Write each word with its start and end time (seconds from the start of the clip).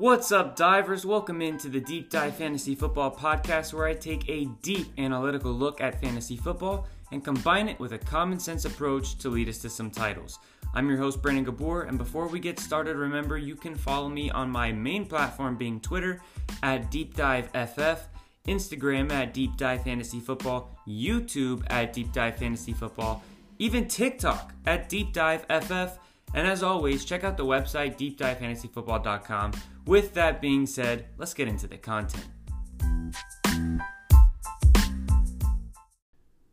What's 0.00 0.30
up, 0.30 0.54
divers? 0.54 1.04
Welcome 1.04 1.42
into 1.42 1.68
the 1.68 1.80
Deep 1.80 2.08
Dive 2.08 2.36
Fantasy 2.36 2.76
Football 2.76 3.10
Podcast, 3.16 3.74
where 3.74 3.88
I 3.88 3.94
take 3.94 4.28
a 4.28 4.44
deep 4.62 4.86
analytical 4.96 5.50
look 5.50 5.80
at 5.80 6.00
fantasy 6.00 6.36
football 6.36 6.86
and 7.10 7.24
combine 7.24 7.68
it 7.68 7.80
with 7.80 7.92
a 7.92 7.98
common 7.98 8.38
sense 8.38 8.64
approach 8.64 9.18
to 9.18 9.28
lead 9.28 9.48
us 9.48 9.58
to 9.58 9.68
some 9.68 9.90
titles. 9.90 10.38
I'm 10.72 10.88
your 10.88 10.98
host, 10.98 11.20
Brandon 11.20 11.42
Gabor, 11.42 11.82
and 11.82 11.98
before 11.98 12.28
we 12.28 12.38
get 12.38 12.60
started, 12.60 12.94
remember 12.94 13.38
you 13.38 13.56
can 13.56 13.74
follow 13.74 14.08
me 14.08 14.30
on 14.30 14.48
my 14.48 14.70
main 14.70 15.04
platform 15.04 15.56
being 15.56 15.80
Twitter 15.80 16.22
at 16.62 16.92
Deep 16.92 17.16
Dive 17.16 17.48
FF, 17.48 18.06
Instagram 18.46 19.10
at 19.10 19.34
Deep 19.34 19.56
Dive 19.56 19.82
Fantasy 19.82 20.20
Football, 20.20 20.78
YouTube 20.86 21.64
at 21.70 21.92
Deep 21.92 22.12
Dive 22.12 22.36
Fantasy 22.36 22.72
Football, 22.72 23.24
even 23.58 23.88
TikTok 23.88 24.54
at 24.64 24.88
Deep 24.88 25.12
Dive 25.12 25.44
FF. 25.50 25.98
And 26.34 26.46
as 26.46 26.62
always, 26.62 27.04
check 27.04 27.24
out 27.24 27.36
the 27.36 27.44
website 27.44 27.96
deepdivefantasyfootball.com. 27.96 29.52
With 29.86 30.14
that 30.14 30.40
being 30.40 30.66
said, 30.66 31.06
let's 31.16 31.34
get 31.34 31.48
into 31.48 31.66
the 31.66 31.78
content. 31.78 32.26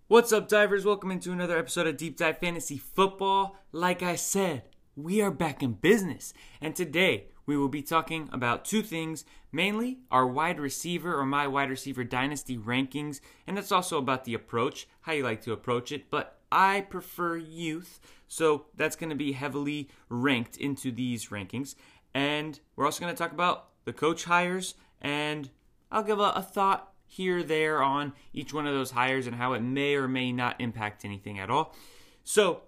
What's 0.07 0.31
up, 0.31 0.47
divers? 0.47 0.85
Welcome 0.85 1.11
into 1.11 1.31
another 1.31 1.57
episode 1.57 1.87
of 1.87 1.97
Deep 1.97 2.15
Dive 2.17 2.37
Fantasy 2.37 2.77
Football. 2.77 3.57
Like 3.71 4.01
I 4.01 4.15
said, 4.15 4.63
we 4.95 5.21
are 5.21 5.31
back 5.31 5.61
in 5.61 5.73
business. 5.73 6.33
And 6.61 6.75
today, 6.75 7.27
we 7.45 7.57
will 7.57 7.67
be 7.67 7.81
talking 7.81 8.29
about 8.31 8.65
two 8.65 8.81
things 8.81 9.25
mainly 9.51 9.99
our 10.11 10.27
wide 10.27 10.59
receiver 10.59 11.17
or 11.17 11.25
my 11.25 11.47
wide 11.47 11.69
receiver 11.69 12.03
dynasty 12.03 12.57
rankings, 12.57 13.19
and 13.47 13.55
that's 13.55 13.71
also 13.71 13.97
about 13.97 14.25
the 14.25 14.33
approach, 14.33 14.87
how 15.01 15.13
you 15.13 15.23
like 15.23 15.41
to 15.41 15.53
approach 15.53 15.91
it. 15.91 16.09
But 16.09 16.39
I 16.55 16.81
prefer 16.81 17.35
youth, 17.35 17.99
so 18.29 18.67
that's 18.77 18.95
going 18.95 19.09
to 19.09 19.15
be 19.15 19.33
heavily 19.33 19.89
ranked 20.07 20.55
into 20.55 20.89
these 20.89 21.27
rankings. 21.27 21.75
And 22.13 22.57
we're 22.77 22.85
also 22.85 23.01
going 23.01 23.13
to 23.13 23.17
talk 23.17 23.33
about 23.33 23.67
the 23.83 23.91
coach 23.91 24.23
hires, 24.23 24.75
and 25.01 25.49
I'll 25.91 26.01
give 26.01 26.19
a, 26.19 26.31
a 26.33 26.41
thought 26.41 26.93
here 27.05 27.43
there 27.43 27.83
on 27.83 28.13
each 28.33 28.53
one 28.53 28.65
of 28.65 28.73
those 28.73 28.91
hires 28.91 29.27
and 29.27 29.35
how 29.35 29.51
it 29.51 29.59
may 29.59 29.95
or 29.95 30.07
may 30.07 30.31
not 30.31 30.55
impact 30.61 31.03
anything 31.03 31.37
at 31.39 31.49
all. 31.49 31.75
So, 32.23 32.61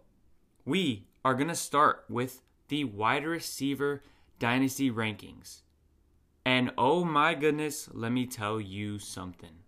we 0.65 1.07
are 1.23 1.33
going 1.33 1.47
to 1.47 1.55
start 1.55 2.03
with 2.09 2.41
the 2.67 2.83
wide 2.83 3.25
receiver 3.25 4.03
dynasty 4.37 4.91
rankings. 4.91 5.61
And 6.45 6.71
oh 6.77 7.05
my 7.05 7.35
goodness, 7.35 7.89
let 7.93 8.11
me 8.11 8.25
tell 8.25 8.59
you 8.59 8.99
something. 8.99 9.63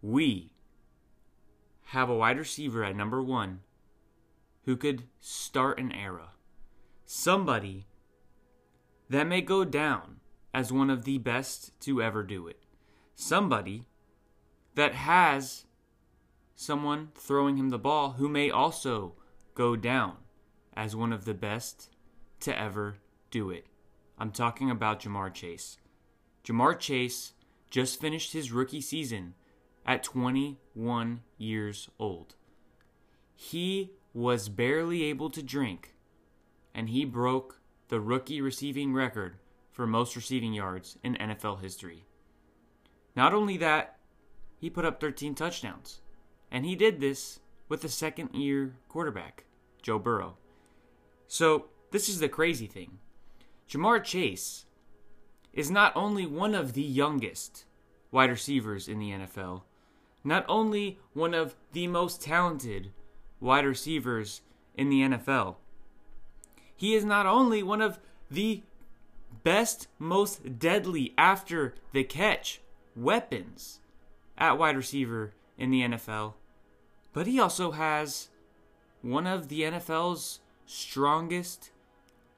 We 0.00 0.52
have 1.92 2.08
a 2.08 2.16
wide 2.16 2.38
receiver 2.38 2.82
at 2.82 2.96
number 2.96 3.22
one 3.22 3.60
who 4.64 4.74
could 4.74 5.02
start 5.20 5.78
an 5.78 5.92
era. 5.92 6.30
Somebody 7.04 7.86
that 9.10 9.26
may 9.26 9.42
go 9.42 9.62
down 9.62 10.20
as 10.54 10.72
one 10.72 10.88
of 10.88 11.04
the 11.04 11.18
best 11.18 11.78
to 11.80 12.00
ever 12.00 12.22
do 12.22 12.48
it. 12.48 12.62
Somebody 13.14 13.84
that 14.74 14.94
has 14.94 15.66
someone 16.54 17.10
throwing 17.14 17.58
him 17.58 17.68
the 17.68 17.78
ball 17.78 18.12
who 18.12 18.26
may 18.26 18.50
also 18.50 19.12
go 19.54 19.76
down 19.76 20.16
as 20.72 20.96
one 20.96 21.12
of 21.12 21.26
the 21.26 21.34
best 21.34 21.90
to 22.40 22.58
ever 22.58 22.96
do 23.30 23.50
it. 23.50 23.66
I'm 24.18 24.30
talking 24.30 24.70
about 24.70 25.00
Ja'Marr 25.00 25.34
Chase. 25.34 25.76
Ja'Marr 26.42 26.78
Chase 26.78 27.34
just 27.68 28.00
finished 28.00 28.32
his 28.32 28.50
rookie 28.50 28.80
season 28.80 29.34
at 29.84 30.02
21 30.74 31.20
years 31.38 31.88
old. 31.98 32.34
He 33.34 33.90
was 34.14 34.48
barely 34.48 35.04
able 35.04 35.30
to 35.30 35.42
drink, 35.42 35.94
and 36.74 36.88
he 36.88 37.04
broke 37.04 37.60
the 37.88 38.00
rookie 38.00 38.40
receiving 38.40 38.92
record 38.92 39.36
for 39.70 39.86
most 39.86 40.16
receiving 40.16 40.52
yards 40.52 40.98
in 41.02 41.14
NFL 41.16 41.60
history. 41.60 42.04
Not 43.16 43.34
only 43.34 43.56
that, 43.58 43.98
he 44.58 44.70
put 44.70 44.84
up 44.84 45.00
13 45.00 45.34
touchdowns, 45.34 46.00
and 46.50 46.64
he 46.64 46.76
did 46.76 47.00
this 47.00 47.40
with 47.68 47.84
a 47.84 47.88
second 47.88 48.34
year 48.34 48.74
quarterback, 48.88 49.44
Joe 49.82 49.98
Burrow. 49.98 50.36
So, 51.26 51.66
this 51.90 52.08
is 52.08 52.20
the 52.20 52.28
crazy 52.28 52.66
thing. 52.66 52.98
Ja'Marr 53.68 54.04
Chase 54.04 54.66
is 55.52 55.70
not 55.70 55.94
only 55.96 56.26
one 56.26 56.54
of 56.54 56.74
the 56.74 56.82
youngest 56.82 57.64
wide 58.10 58.30
receivers 58.30 58.88
in 58.88 58.98
the 58.98 59.10
NFL, 59.10 59.62
not 60.24 60.44
only 60.48 60.98
one 61.12 61.34
of 61.34 61.54
the 61.72 61.86
most 61.86 62.22
talented 62.22 62.92
wide 63.40 63.64
receivers 63.64 64.42
in 64.76 64.88
the 64.88 65.00
NFL, 65.02 65.56
he 66.76 66.94
is 66.94 67.04
not 67.04 67.26
only 67.26 67.62
one 67.62 67.80
of 67.80 67.98
the 68.30 68.62
best, 69.42 69.88
most 69.98 70.58
deadly 70.58 71.14
after 71.18 71.74
the 71.92 72.04
catch 72.04 72.60
weapons 72.94 73.80
at 74.38 74.58
wide 74.58 74.76
receiver 74.76 75.32
in 75.58 75.70
the 75.70 75.82
NFL, 75.82 76.34
but 77.12 77.26
he 77.26 77.38
also 77.38 77.72
has 77.72 78.28
one 79.02 79.26
of 79.26 79.48
the 79.48 79.62
NFL's 79.62 80.40
strongest, 80.66 81.70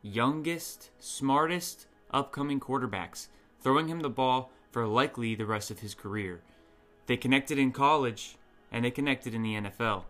youngest, 0.02 0.90
smartest 0.98 1.86
upcoming 2.10 2.60
quarterbacks, 2.60 3.28
throwing 3.60 3.88
him 3.88 4.00
the 4.00 4.10
ball 4.10 4.50
for 4.70 4.86
likely 4.86 5.34
the 5.34 5.46
rest 5.46 5.70
of 5.70 5.80
his 5.80 5.94
career. 5.94 6.42
They 7.06 7.16
connected 7.16 7.58
in 7.58 7.72
college 7.72 8.36
and 8.72 8.84
they 8.84 8.90
connected 8.90 9.34
in 9.34 9.42
the 9.42 9.54
NFL. 9.54 10.04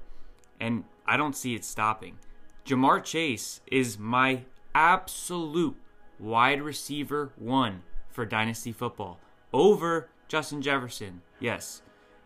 And 0.60 0.84
I 1.06 1.16
don't 1.16 1.36
see 1.36 1.54
it 1.54 1.64
stopping. 1.64 2.18
Ja'Marr 2.66 3.04
Chase 3.04 3.60
is 3.66 3.98
my 3.98 4.44
absolute 4.74 5.76
wide 6.18 6.62
receiver 6.62 7.32
one 7.36 7.82
for 8.10 8.24
Dynasty 8.24 8.72
football 8.72 9.18
over 9.52 10.08
Justin 10.28 10.62
Jefferson. 10.62 11.20
Yes. 11.40 11.82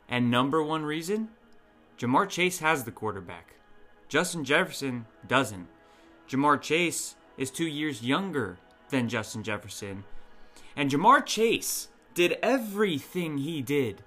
And 0.08 0.30
number 0.30 0.62
one 0.62 0.84
reason? 0.84 1.28
Ja'Marr 1.98 2.28
Chase 2.28 2.60
has 2.60 2.84
the 2.84 2.92
quarterback. 2.92 3.54
Justin 4.08 4.44
Jefferson 4.44 5.06
doesn't. 5.26 5.66
Ja'Marr 6.28 6.60
Chase 6.60 7.16
is 7.36 7.50
two 7.50 7.66
years 7.66 8.02
younger 8.02 8.58
than 8.90 9.08
Justin 9.08 9.42
Jefferson. 9.42 10.04
And 10.76 10.90
Ja'Marr 10.90 11.26
Chase 11.26 11.88
did 12.14 12.38
everything 12.42 13.38
he 13.38 13.60
did 13.60 14.02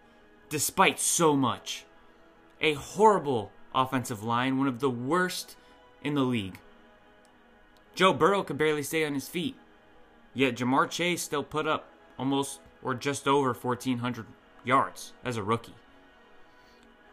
despite 0.51 0.99
so 0.99 1.35
much. 1.35 1.85
A 2.59 2.73
horrible 2.73 3.51
offensive 3.73 4.21
line, 4.21 4.59
one 4.59 4.67
of 4.67 4.81
the 4.81 4.89
worst 4.89 5.55
in 6.03 6.13
the 6.13 6.21
league. 6.21 6.59
Joe 7.95 8.13
Burrow 8.13 8.43
could 8.43 8.57
barely 8.57 8.83
stay 8.83 9.05
on 9.05 9.13
his 9.13 9.29
feet. 9.29 9.55
Yet 10.33 10.55
Ja'Marr 10.55 10.89
Chase 10.89 11.23
still 11.23 11.43
put 11.43 11.67
up 11.67 11.87
almost 12.19 12.59
or 12.83 12.93
just 12.93 13.27
over 13.27 13.53
1,400 13.53 14.25
yards 14.65 15.13
as 15.23 15.37
a 15.37 15.43
rookie. 15.43 15.75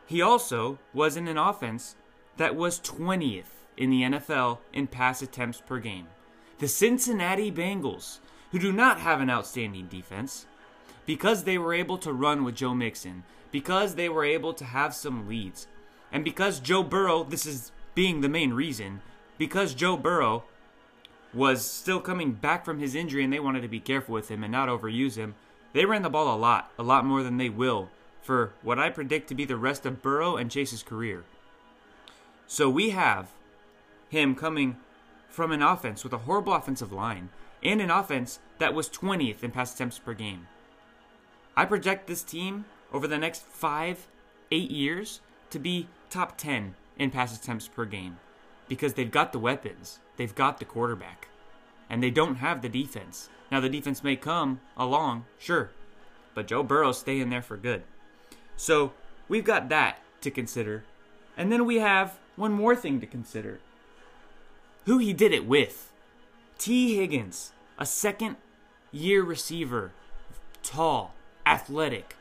He 0.05 0.21
also 0.21 0.79
was 0.93 1.17
in 1.17 1.29
an 1.29 1.39
offense 1.39 1.95
that 2.39 2.57
was 2.57 2.81
20th 2.81 3.55
in 3.77 3.91
the 3.91 4.03
NFL 4.03 4.59
in 4.73 4.89
pass 4.89 5.23
attempts 5.23 5.61
per 5.61 5.79
game. 5.79 6.09
The 6.59 6.67
Cincinnati 6.67 7.53
Bengals, 7.53 8.19
who 8.51 8.59
do 8.59 8.73
not 8.73 8.99
have 8.99 9.21
an 9.21 9.31
outstanding 9.31 9.87
defense, 9.87 10.47
because 11.09 11.45
they 11.45 11.57
were 11.57 11.73
able 11.73 11.97
to 11.97 12.13
run 12.13 12.45
with 12.45 12.55
Joe 12.55 12.75
Mixon, 12.75 13.25
because 13.51 13.95
they 13.95 14.11
were 14.11 14.27
able 14.27 14.53
to 14.53 14.65
have 14.67 14.95
some 14.95 15.27
leads, 15.27 15.67
and 16.13 16.23
because 16.23 16.61
Joe 16.61 16.83
Burrow, 16.83 17.25
this 17.25 17.47
is 17.47 17.73
being 17.95 18.21
the 18.21 18.29
main 18.29 18.53
reason, 18.53 19.01
because 19.39 19.73
Joe 19.73 19.97
Burrow 19.97 20.45
was 21.33 21.65
still 21.65 21.99
coming 21.99 22.33
back 22.33 22.63
from 22.63 22.79
his 22.79 22.95
injury 22.95 23.25
and 23.25 23.33
they 23.33 23.41
wanted 23.41 23.63
to 23.63 23.69
be 23.69 23.81
careful 23.81 24.13
with 24.13 24.31
him 24.31 24.45
and 24.45 24.53
not 24.53 24.69
overuse 24.69 25.17
him, 25.17 25.35
they 25.73 25.87
ran 25.87 26.03
the 26.03 26.11
ball 26.11 26.37
a 26.37 26.37
lot, 26.37 26.71
a 26.79 26.83
lot 26.83 27.07
more 27.07 27.23
than 27.23 27.39
they 27.39 27.49
will 27.49 27.89
for 28.21 28.53
what 28.61 28.79
I 28.79 28.91
predict 28.91 29.29
to 29.29 29.35
be 29.35 29.47
the 29.47 29.57
rest 29.57 29.87
of 29.87 30.03
Burrow 30.03 30.37
and 30.37 30.51
Chase's 30.51 30.83
career. 30.83 31.25
So 32.47 32.69
we 32.69 32.91
have 32.91 33.31
him 34.11 34.35
coming 34.35 34.77
from 35.31 35.53
an 35.53 35.63
offense 35.63 36.05
with 36.05 36.13
a 36.13 36.19
horrible 36.19 36.53
offensive 36.53 36.93
line 36.93 37.31
and 37.63 37.81
an 37.81 37.91
offense 37.91 38.41
that 38.59 38.75
was 38.75 38.91
20th 38.91 39.43
in 39.43 39.53
pass 39.53 39.75
attempts 39.75 39.99
per 39.99 40.13
game. 40.13 40.49
I 41.59 41.65
project 41.65 42.07
this 42.07 42.23
team 42.23 42.67
over 42.93 43.09
the 43.09 43.19
next 43.19 43.43
five, 43.43 44.07
eight 44.53 44.71
years 44.71 45.21
to 45.51 45.59
be 45.59 45.89
top 46.09 46.39
10 46.39 46.77
in 46.97 47.11
pass 47.11 47.37
attempts 47.37 47.67
per 47.67 47.85
game 47.85 48.19
because 48.69 48.95
they've 48.95 49.11
got 49.11 49.33
the 49.33 49.41
weapons, 49.41 49.99
they've 50.17 50.37
got 50.37 50.59
the 50.59 50.65
quarterback, 50.65 51.27
and 51.91 52.01
they 52.01 52.13
don't 52.13 52.37
have 52.37 52.63
the 52.63 52.69
defense. 52.69 53.29
Now, 53.51 53.59
the 53.59 53.69
defense 53.69 54.05
may 54.05 54.15
come 54.15 54.61
along, 54.77 55.25
sure, 55.37 55.73
but 56.33 56.47
Joe 56.47 56.63
Burrow's 56.63 57.01
staying 57.01 57.29
there 57.31 57.43
for 57.43 57.57
good. 57.57 57.83
So, 58.57 58.93
we've 59.29 59.43
got 59.43 59.69
that 59.69 59.99
to 60.21 60.31
consider. 60.31 60.85
And 61.37 61.51
then 61.51 61.67
we 61.67 61.81
have 61.81 62.21
one 62.37 62.53
more 62.53 62.77
thing 62.77 63.01
to 63.01 63.07
consider 63.07 63.59
who 64.85 64.99
he 64.99 65.13
did 65.13 65.33
it 65.33 65.45
with. 65.45 65.91
Tee 66.57 66.95
Higgins, 66.95 67.51
a 67.81 67.85
second 67.85 68.37
year 68.93 69.25
receiver, 69.25 69.91
tall, 70.63 71.17
athletic, 71.49 72.15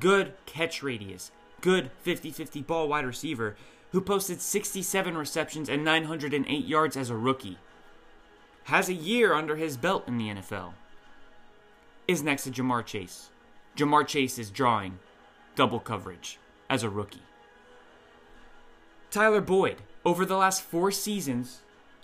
good 0.00 0.32
catch 0.44 0.82
radius, 0.82 1.30
good 1.60 1.90
50 2.02 2.32
50 2.32 2.62
ball 2.62 2.88
wide 2.88 3.06
receiver, 3.06 3.56
who 3.92 4.00
posted 4.00 4.40
67 4.40 5.16
receptions 5.16 5.68
and 5.68 5.84
908 5.84 6.64
yards 6.64 6.96
as 6.96 7.10
a 7.10 7.16
rookie. 7.16 7.58
Has 8.64 8.88
a 8.88 8.94
year 8.94 9.32
under 9.32 9.56
his 9.56 9.76
belt 9.76 10.06
in 10.06 10.18
the 10.18 10.28
NFL. 10.28 10.72
is 12.08 12.22
next 12.24 12.42
to 12.44 12.50
Ja'Marr 12.50 12.84
Chase. 12.84 13.30
Ja'Marr 13.76 14.06
Chase 14.06 14.36
is 14.38 14.50
drawing 14.50 14.98
double 15.54 15.78
coverage 15.78 16.38
as 16.68 16.82
a 16.82 16.90
rookie. 16.90 17.22
Tyler 19.12 19.40
Boyd, 19.40 19.76
over 20.04 20.24
the 20.24 20.36
last 20.36 20.62
four 20.62 20.90
seasons, 20.90 21.60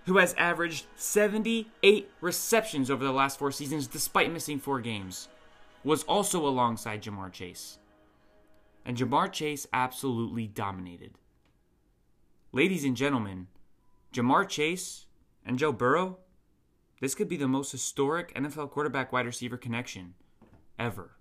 who 0.06 0.18
has 0.18 0.34
averaged 0.34 0.86
78 0.96 2.08
receptions 2.20 2.88
over 2.90 3.04
the 3.04 3.12
last 3.12 3.38
four 3.38 3.50
seasons 3.50 3.88
despite 3.88 4.32
missing 4.32 4.60
four 4.60 4.80
games, 4.80 5.28
was 5.86 6.02
also 6.02 6.44
alongside 6.44 7.00
Ja'Marr 7.00 7.32
Chase. 7.32 7.78
And 8.84 8.96
Ja'Marr 8.96 9.30
Chase 9.30 9.68
absolutely 9.72 10.48
dominated. 10.48 11.12
Ladies 12.50 12.82
and 12.82 12.96
gentlemen, 12.96 13.46
Ja'Marr 14.12 14.48
Chase 14.48 15.06
and 15.44 15.60
Joe 15.60 15.70
Burrow, 15.70 16.18
this 17.00 17.14
could 17.14 17.28
be 17.28 17.36
the 17.36 17.46
most 17.46 17.70
historic 17.70 18.34
NFL 18.34 18.72
quarterback 18.72 19.12
wide 19.12 19.26
receiver 19.26 19.56
connection 19.56 20.14
ever. 20.76 21.12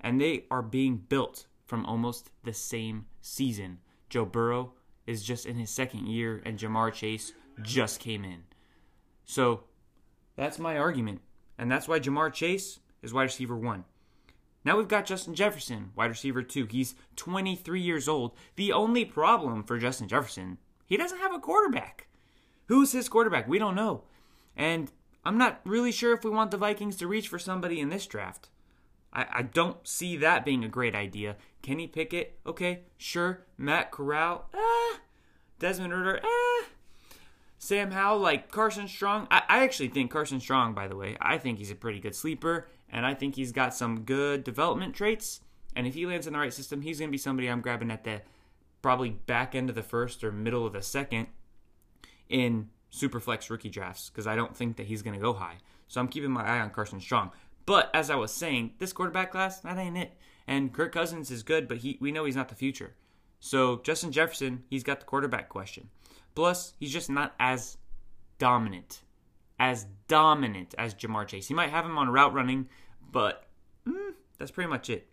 And 0.00 0.20
they 0.20 0.44
are 0.48 0.62
being 0.62 0.98
built 0.98 1.46
from 1.66 1.84
almost 1.86 2.30
the 2.44 2.54
same 2.54 3.06
season. 3.20 3.78
Joe 4.08 4.26
Burrow 4.26 4.74
is 5.08 5.24
just 5.24 5.44
in 5.44 5.56
his 5.56 5.70
second 5.70 6.06
year, 6.06 6.40
and 6.46 6.56
Ja'Marr 6.56 6.92
Chase 6.92 7.32
just 7.62 7.98
came 7.98 8.24
in. 8.24 8.44
So 9.24 9.64
that's 10.36 10.60
my 10.60 10.78
argument. 10.78 11.22
And 11.58 11.68
that's 11.68 11.88
why 11.88 11.98
Ja'Marr 11.98 12.32
Chase 12.32 12.78
is 13.02 13.12
wide 13.12 13.24
receiver 13.24 13.56
one. 13.56 13.84
Now 14.64 14.76
we've 14.76 14.88
got 14.88 15.06
Justin 15.06 15.34
Jefferson, 15.34 15.90
wide 15.96 16.10
receiver 16.10 16.42
two. 16.42 16.66
He's 16.66 16.94
23 17.16 17.80
years 17.80 18.08
old. 18.08 18.32
The 18.56 18.72
only 18.72 19.04
problem 19.04 19.62
for 19.62 19.78
Justin 19.78 20.08
Jefferson, 20.08 20.58
he 20.86 20.96
doesn't 20.96 21.18
have 21.18 21.34
a 21.34 21.38
quarterback. 21.38 22.08
Who's 22.66 22.92
his 22.92 23.08
quarterback? 23.08 23.48
We 23.48 23.58
don't 23.58 23.74
know. 23.74 24.02
And 24.56 24.92
I'm 25.24 25.38
not 25.38 25.60
really 25.64 25.92
sure 25.92 26.14
if 26.14 26.24
we 26.24 26.30
want 26.30 26.50
the 26.50 26.56
Vikings 26.56 26.96
to 26.96 27.06
reach 27.06 27.28
for 27.28 27.38
somebody 27.38 27.80
in 27.80 27.88
this 27.88 28.06
draft. 28.06 28.48
I, 29.12 29.26
I 29.32 29.42
don't 29.42 29.86
see 29.86 30.16
that 30.18 30.44
being 30.44 30.64
a 30.64 30.68
great 30.68 30.94
idea. 30.94 31.36
Kenny 31.62 31.86
Pickett, 31.86 32.38
okay, 32.46 32.80
sure. 32.96 33.44
Matt 33.58 33.90
Corral, 33.90 34.46
ah. 34.54 35.00
Desmond 35.58 35.92
Ridder, 35.92 36.20
ah. 36.22 36.64
Sam 37.58 37.90
Howell, 37.90 38.20
like 38.20 38.50
Carson 38.50 38.88
Strong. 38.88 39.26
I, 39.30 39.42
I 39.48 39.64
actually 39.64 39.88
think 39.88 40.10
Carson 40.10 40.40
Strong, 40.40 40.74
by 40.74 40.88
the 40.88 40.96
way, 40.96 41.16
I 41.20 41.38
think 41.38 41.58
he's 41.58 41.70
a 41.70 41.74
pretty 41.74 42.00
good 42.00 42.14
sleeper, 42.14 42.68
and 42.92 43.06
I 43.06 43.14
think 43.14 43.36
he's 43.36 43.52
got 43.52 43.74
some 43.74 44.02
good 44.02 44.44
development 44.44 44.94
traits. 44.94 45.40
And 45.76 45.86
if 45.86 45.94
he 45.94 46.06
lands 46.06 46.26
in 46.26 46.32
the 46.32 46.38
right 46.38 46.52
system, 46.52 46.82
he's 46.82 46.98
going 46.98 47.08
to 47.08 47.12
be 47.12 47.18
somebody 47.18 47.48
I'm 47.48 47.60
grabbing 47.60 47.90
at 47.90 48.04
the 48.04 48.22
probably 48.82 49.10
back 49.10 49.54
end 49.54 49.68
of 49.68 49.76
the 49.76 49.82
first 49.82 50.24
or 50.24 50.32
middle 50.32 50.66
of 50.66 50.72
the 50.72 50.82
second 50.82 51.28
in 52.28 52.68
Superflex 52.92 53.50
rookie 53.50 53.68
drafts 53.68 54.10
because 54.10 54.26
I 54.26 54.36
don't 54.36 54.56
think 54.56 54.76
that 54.76 54.86
he's 54.86 55.02
going 55.02 55.14
to 55.14 55.22
go 55.22 55.32
high. 55.32 55.58
So 55.88 56.00
I'm 56.00 56.08
keeping 56.08 56.30
my 56.30 56.44
eye 56.44 56.60
on 56.60 56.70
Carson 56.70 57.00
Strong. 57.00 57.32
But 57.66 57.90
as 57.94 58.10
I 58.10 58.16
was 58.16 58.32
saying, 58.32 58.74
this 58.78 58.92
quarterback 58.92 59.30
class, 59.30 59.60
that 59.60 59.78
ain't 59.78 59.96
it. 59.96 60.12
And 60.46 60.72
Kirk 60.72 60.92
Cousins 60.92 61.30
is 61.30 61.42
good, 61.42 61.68
but 61.68 61.78
he 61.78 61.98
we 62.00 62.10
know 62.10 62.24
he's 62.24 62.36
not 62.36 62.48
the 62.48 62.54
future. 62.54 62.94
So 63.38 63.80
Justin 63.84 64.12
Jefferson, 64.12 64.64
he's 64.68 64.82
got 64.82 65.00
the 65.00 65.06
quarterback 65.06 65.48
question. 65.48 65.88
Plus, 66.34 66.74
he's 66.78 66.92
just 66.92 67.10
not 67.10 67.34
as 67.38 67.76
dominant, 68.38 69.02
as 69.60 69.86
dominant 70.08 70.74
as 70.78 70.94
Ja'Marr 70.94 71.28
Chase. 71.28 71.46
He 71.46 71.54
might 71.54 71.70
have 71.70 71.84
him 71.84 71.98
on 71.98 72.08
route 72.08 72.32
running, 72.32 72.68
but 73.12 73.44
mm, 73.86 74.14
that's 74.38 74.50
pretty 74.50 74.70
much 74.70 74.88
it. 74.88 75.06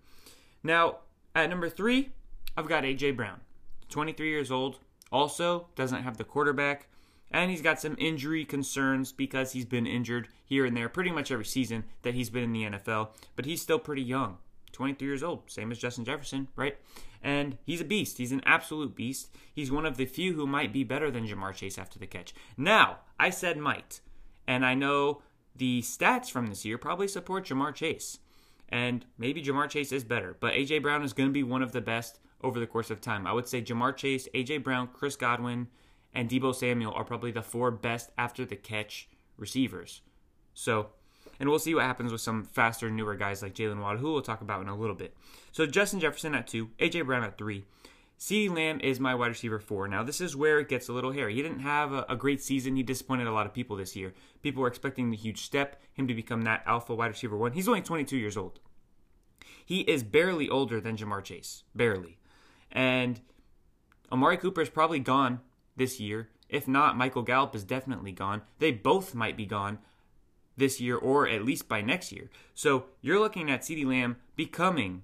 Now, 0.64 1.00
at 1.36 1.50
number 1.50 1.70
three, 1.70 2.10
I've 2.56 2.70
got 2.70 2.86
AJ 2.86 3.18
Brown, 3.18 3.42
23 3.90 4.30
years 4.30 4.50
old. 4.50 4.80
Also, 5.12 5.68
doesn't 5.76 6.02
have 6.02 6.18
the 6.18 6.24
quarterback. 6.24 6.88
And 7.30 7.52
he's 7.52 7.62
got 7.62 7.82
some 7.82 7.98
injury 8.00 8.46
concerns 8.46 9.12
because 9.12 9.52
he's 9.52 9.66
been 9.66 9.86
injured 9.86 10.30
here 10.46 10.66
and 10.66 10.78
there 10.78 10.88
pretty 10.88 11.12
much 11.12 11.30
every 11.30 11.44
season 11.46 11.84
that 12.04 12.14
he's 12.14 12.30
been 12.30 12.44
in 12.44 12.54
the 12.54 12.64
NFL. 12.64 13.10
But 13.36 13.46
he's 13.46 13.62
still 13.62 13.80
pretty 13.80 14.02
young 14.02 14.38
23 14.72 15.06
years 15.06 15.24
old, 15.24 15.44
same 15.48 15.72
as 15.72 15.78
Justin 15.78 16.06
Jefferson, 16.06 16.48
right? 16.56 16.78
And 17.22 17.58
he's 17.66 17.82
a 17.82 17.86
beast. 17.86 18.18
He's 18.18 18.32
an 18.32 18.44
absolute 18.46 18.96
beast. 18.96 19.30
He's 19.54 19.72
one 19.72 19.86
of 19.86 19.98
the 19.98 20.06
few 20.06 20.34
who 20.34 20.48
might 20.48 20.72
be 20.72 20.86
better 20.86 21.12
than 21.12 21.28
Ja'Marr 21.28 21.54
Chase 21.54 21.78
after 21.78 22.00
the 22.00 22.08
catch. 22.08 22.34
Now, 22.56 23.00
I 23.20 23.30
said 23.30 23.58
might. 23.58 24.00
And 24.48 24.66
I 24.66 24.74
know 24.74 25.22
the 25.56 25.82
stats 25.82 26.30
from 26.30 26.48
this 26.48 26.66
year 26.66 26.78
probably 26.78 27.08
support 27.08 27.46
Ja'Marr 27.46 27.76
Chase. 27.76 28.20
And 28.70 29.06
maybe 29.18 29.44
Ja'Marr 29.44 29.70
Chase 29.70 29.92
is 29.92 30.04
better. 30.04 30.36
But 30.40 30.54
A.J. 30.54 30.80
Brown 30.80 31.04
is 31.04 31.14
going 31.14 31.30
to 31.30 31.34
be 31.34 31.44
one 31.44 31.62
of 31.62 31.72
the 31.72 31.82
best 31.82 32.20
over 32.42 32.60
the 32.60 32.68
course 32.68 32.92
of 32.92 33.02
time. 33.02 33.26
I 33.26 33.34
would 33.34 33.48
say 33.48 33.62
Ja'Marr 33.62 33.96
Chase, 33.96 34.28
A.J. 34.34 34.60
Brown, 34.60 34.90
Chris 34.94 35.16
Godwin, 35.16 35.68
and 36.14 36.30
Deebo 36.30 36.54
Samuel 36.54 36.94
are 36.94 37.04
probably 37.04 37.32
the 37.32 37.42
four 37.42 37.72
best 37.72 38.12
after 38.18 38.46
the 38.46 38.56
catch 38.56 39.10
receivers. 39.38 40.02
So, 40.54 40.88
and 41.40 41.50
we'll 41.50 41.60
see 41.60 41.76
what 41.76 41.84
happens 41.84 42.12
with 42.12 42.22
some 42.22 42.44
faster, 42.44 42.90
newer 42.90 43.16
guys 43.16 43.42
like 43.42 43.54
Jalen 43.54 43.82
Waddle, 43.82 44.02
who 44.02 44.14
we'll 44.14 44.22
talk 44.22 44.42
about 44.42 44.62
in 44.62 44.70
a 44.70 44.76
little 44.76 44.96
bit. 44.96 45.16
So, 45.52 45.66
Justin 45.66 46.00
Jefferson 46.00 46.36
at 46.36 46.48
two, 46.48 46.70
AJ 46.80 47.06
Brown 47.06 47.24
at 47.24 47.38
three. 47.38 47.66
CeeDee 48.20 48.54
Lamb 48.54 48.80
is 48.82 49.00
my 49.00 49.14
wide 49.14 49.28
receiver 49.28 49.60
four. 49.60 49.88
Now, 49.88 50.04
this 50.04 50.20
is 50.20 50.36
where 50.36 50.60
it 50.60 50.70
gets 50.70 50.90
a 50.90 50.94
little 50.94 51.12
hairy. 51.12 51.36
He 51.36 51.42
didn't 51.44 51.60
have 51.60 51.94
a, 51.94 52.06
a, 52.10 52.16
great 52.16 52.42
season. 52.42 52.76
He 52.76 52.82
disappointed 52.82 53.28
a 53.28 53.32
lot 53.32 53.46
of 53.46 53.54
people 53.54 53.76
this 53.76 53.96
year. 53.96 54.14
People 54.42 54.62
were 54.62 54.68
expecting 54.68 55.12
the 55.12 55.18
huge 55.18 55.42
step, 55.42 55.80
him 55.94 56.08
to 56.08 56.16
become 56.16 56.42
that 56.42 56.64
alpha 56.66 56.96
wide 56.96 57.12
receiver 57.12 57.38
one. 57.38 57.52
He's 57.52 57.68
only 57.68 57.82
22 57.82 58.18
years 58.18 58.36
old. 58.36 58.60
He 59.64 59.82
is 59.82 60.02
barely 60.02 60.50
older 60.50 60.82
than 60.82 60.98
Ja'Marr 60.98 61.24
Chase. 61.24 61.64
Barely. 61.76 62.18
And 62.72 63.22
Amari 64.12 64.38
Cooper 64.38 64.62
is 64.62 64.70
probably 64.70 65.00
gone 65.00 65.42
this 65.76 66.00
year. 66.00 66.30
If 66.50 66.68
not, 66.68 66.98
Michael 66.98 67.22
Gallup 67.22 67.54
is 67.54 67.64
definitely 67.64 68.14
gone. 68.14 68.42
They 68.60 68.72
both 68.72 69.14
might 69.14 69.38
be 69.38 69.46
gone 69.46 69.80
this 70.56 70.82
year 70.82 70.98
or 70.98 71.28
at 71.28 71.46
least 71.46 71.68
by 71.68 71.82
next 71.82 72.12
year. 72.12 72.32
So 72.56 72.86
you're 73.02 73.20
looking 73.20 73.52
at 73.52 73.62
CeeDee 73.62 73.86
Lamb 73.86 74.18
becoming 74.36 75.04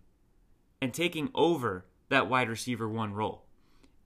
and 0.82 0.94
taking 0.94 1.30
over 1.36 1.86
that 2.10 2.30
wide 2.30 2.50
receiver 2.50 2.88
one 2.88 3.14
role. 3.14 3.44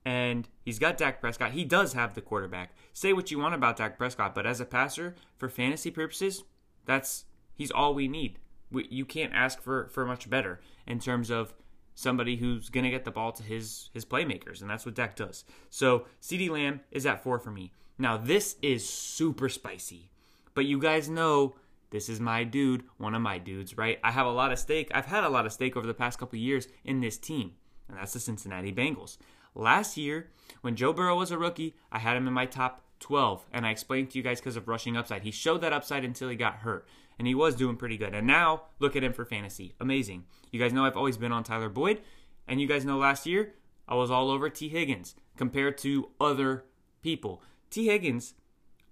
And 0.04 0.48
he's 0.64 0.78
got 0.78 0.96
Dak 0.96 1.20
Prescott. 1.20 1.52
He 1.52 1.64
does 1.64 1.92
have 1.92 2.14
the 2.14 2.20
quarterback. 2.20 2.74
Say 2.92 3.12
what 3.12 3.30
you 3.30 3.38
want 3.38 3.54
about 3.54 3.76
Dak 3.76 3.98
Prescott, 3.98 4.34
but 4.34 4.46
as 4.46 4.60
a 4.60 4.64
passer, 4.64 5.14
for 5.36 5.48
fantasy 5.48 5.90
purposes, 5.90 6.44
that's 6.86 7.24
he's 7.54 7.70
all 7.70 7.94
we 7.94 8.08
need. 8.08 8.38
We, 8.70 8.86
you 8.90 9.04
can't 9.04 9.34
ask 9.34 9.60
for, 9.60 9.88
for 9.88 10.06
much 10.06 10.30
better 10.30 10.60
in 10.86 10.98
terms 10.98 11.30
of 11.30 11.52
somebody 11.94 12.36
who's 12.36 12.70
going 12.70 12.84
to 12.84 12.90
get 12.90 13.04
the 13.04 13.10
ball 13.10 13.32
to 13.32 13.42
his 13.42 13.90
his 13.92 14.04
playmakers, 14.04 14.60
and 14.60 14.70
that's 14.70 14.86
what 14.86 14.94
Dak 14.94 15.16
does. 15.16 15.44
So 15.68 16.06
CeeDee 16.22 16.48
Lamb 16.48 16.80
is 16.90 17.06
at 17.06 17.22
four 17.22 17.38
for 17.38 17.50
me. 17.50 17.72
Now 17.98 18.16
this 18.16 18.56
is 18.62 18.88
super 18.88 19.48
spicy, 19.48 20.10
but 20.54 20.64
you 20.64 20.78
guys 20.78 21.08
know 21.08 21.56
this 21.90 22.08
is 22.08 22.20
my 22.20 22.44
dude, 22.44 22.84
one 22.98 23.14
of 23.14 23.22
my 23.22 23.38
dudes, 23.38 23.76
right? 23.76 23.98
I 24.04 24.12
have 24.12 24.26
a 24.26 24.30
lot 24.30 24.52
of 24.52 24.58
stake. 24.58 24.90
I've 24.94 25.06
had 25.06 25.24
a 25.24 25.28
lot 25.28 25.46
of 25.46 25.52
stake 25.52 25.76
over 25.76 25.86
the 25.86 25.94
past 25.94 26.18
couple 26.18 26.38
years 26.38 26.68
in 26.84 27.00
this 27.00 27.18
team, 27.18 27.52
and 27.88 27.96
that's 27.96 28.12
the 28.12 28.20
Cincinnati 28.20 28.72
Bengals. 28.72 29.18
Last 29.54 29.96
year, 29.96 30.30
when 30.60 30.76
Joe 30.76 30.92
Burrow 30.92 31.16
was 31.16 31.30
a 31.30 31.38
rookie, 31.38 31.74
I 31.90 31.98
had 31.98 32.16
him 32.16 32.28
in 32.28 32.34
my 32.34 32.46
top 32.46 32.82
12, 33.00 33.46
and 33.52 33.66
I 33.66 33.70
explained 33.70 34.10
to 34.10 34.18
you 34.18 34.24
guys 34.24 34.40
because 34.40 34.56
of 34.56 34.68
rushing 34.68 34.96
upside. 34.96 35.22
He 35.22 35.30
showed 35.30 35.60
that 35.62 35.72
upside 35.72 36.04
until 36.04 36.28
he 36.28 36.36
got 36.36 36.56
hurt 36.56 36.86
and 37.18 37.26
he 37.26 37.34
was 37.34 37.54
doing 37.54 37.76
pretty 37.76 37.96
good. 37.96 38.14
And 38.14 38.26
now 38.26 38.62
look 38.78 38.96
at 38.96 39.04
him 39.04 39.12
for 39.12 39.24
fantasy. 39.24 39.74
Amazing. 39.80 40.24
You 40.50 40.60
guys 40.60 40.72
know 40.72 40.84
I've 40.84 40.96
always 40.96 41.16
been 41.16 41.32
on 41.32 41.44
Tyler 41.44 41.68
Boyd, 41.68 42.00
and 42.46 42.60
you 42.60 42.66
guys 42.66 42.84
know 42.84 42.96
last 42.96 43.26
year 43.26 43.54
I 43.88 43.94
was 43.94 44.10
all 44.10 44.30
over 44.30 44.48
Tee 44.48 44.68
Higgins 44.68 45.14
compared 45.36 45.76
to 45.78 46.10
other 46.20 46.64
people. 47.02 47.42
Tee 47.70 47.86
Higgins, 47.86 48.34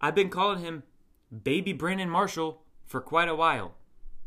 I've 0.01 0.15
been 0.15 0.29
calling 0.29 0.61
him 0.61 0.83
Baby 1.45 1.73
Brandon 1.73 2.11
Marshall 2.11 2.63
for 2.85 3.01
quite 3.01 3.29
a 3.29 3.35
while. 3.35 3.75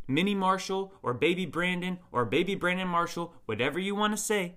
Mini 0.09 0.35
Marshall 0.35 0.93
or 1.01 1.13
Baby 1.13 1.45
Brandon 1.45 1.99
or 2.11 2.25
Baby 2.25 2.55
Brandon 2.55 2.87
Marshall, 2.87 3.33
whatever 3.45 3.79
you 3.79 3.95
want 3.95 4.11
to 4.13 4.17
say. 4.17 4.55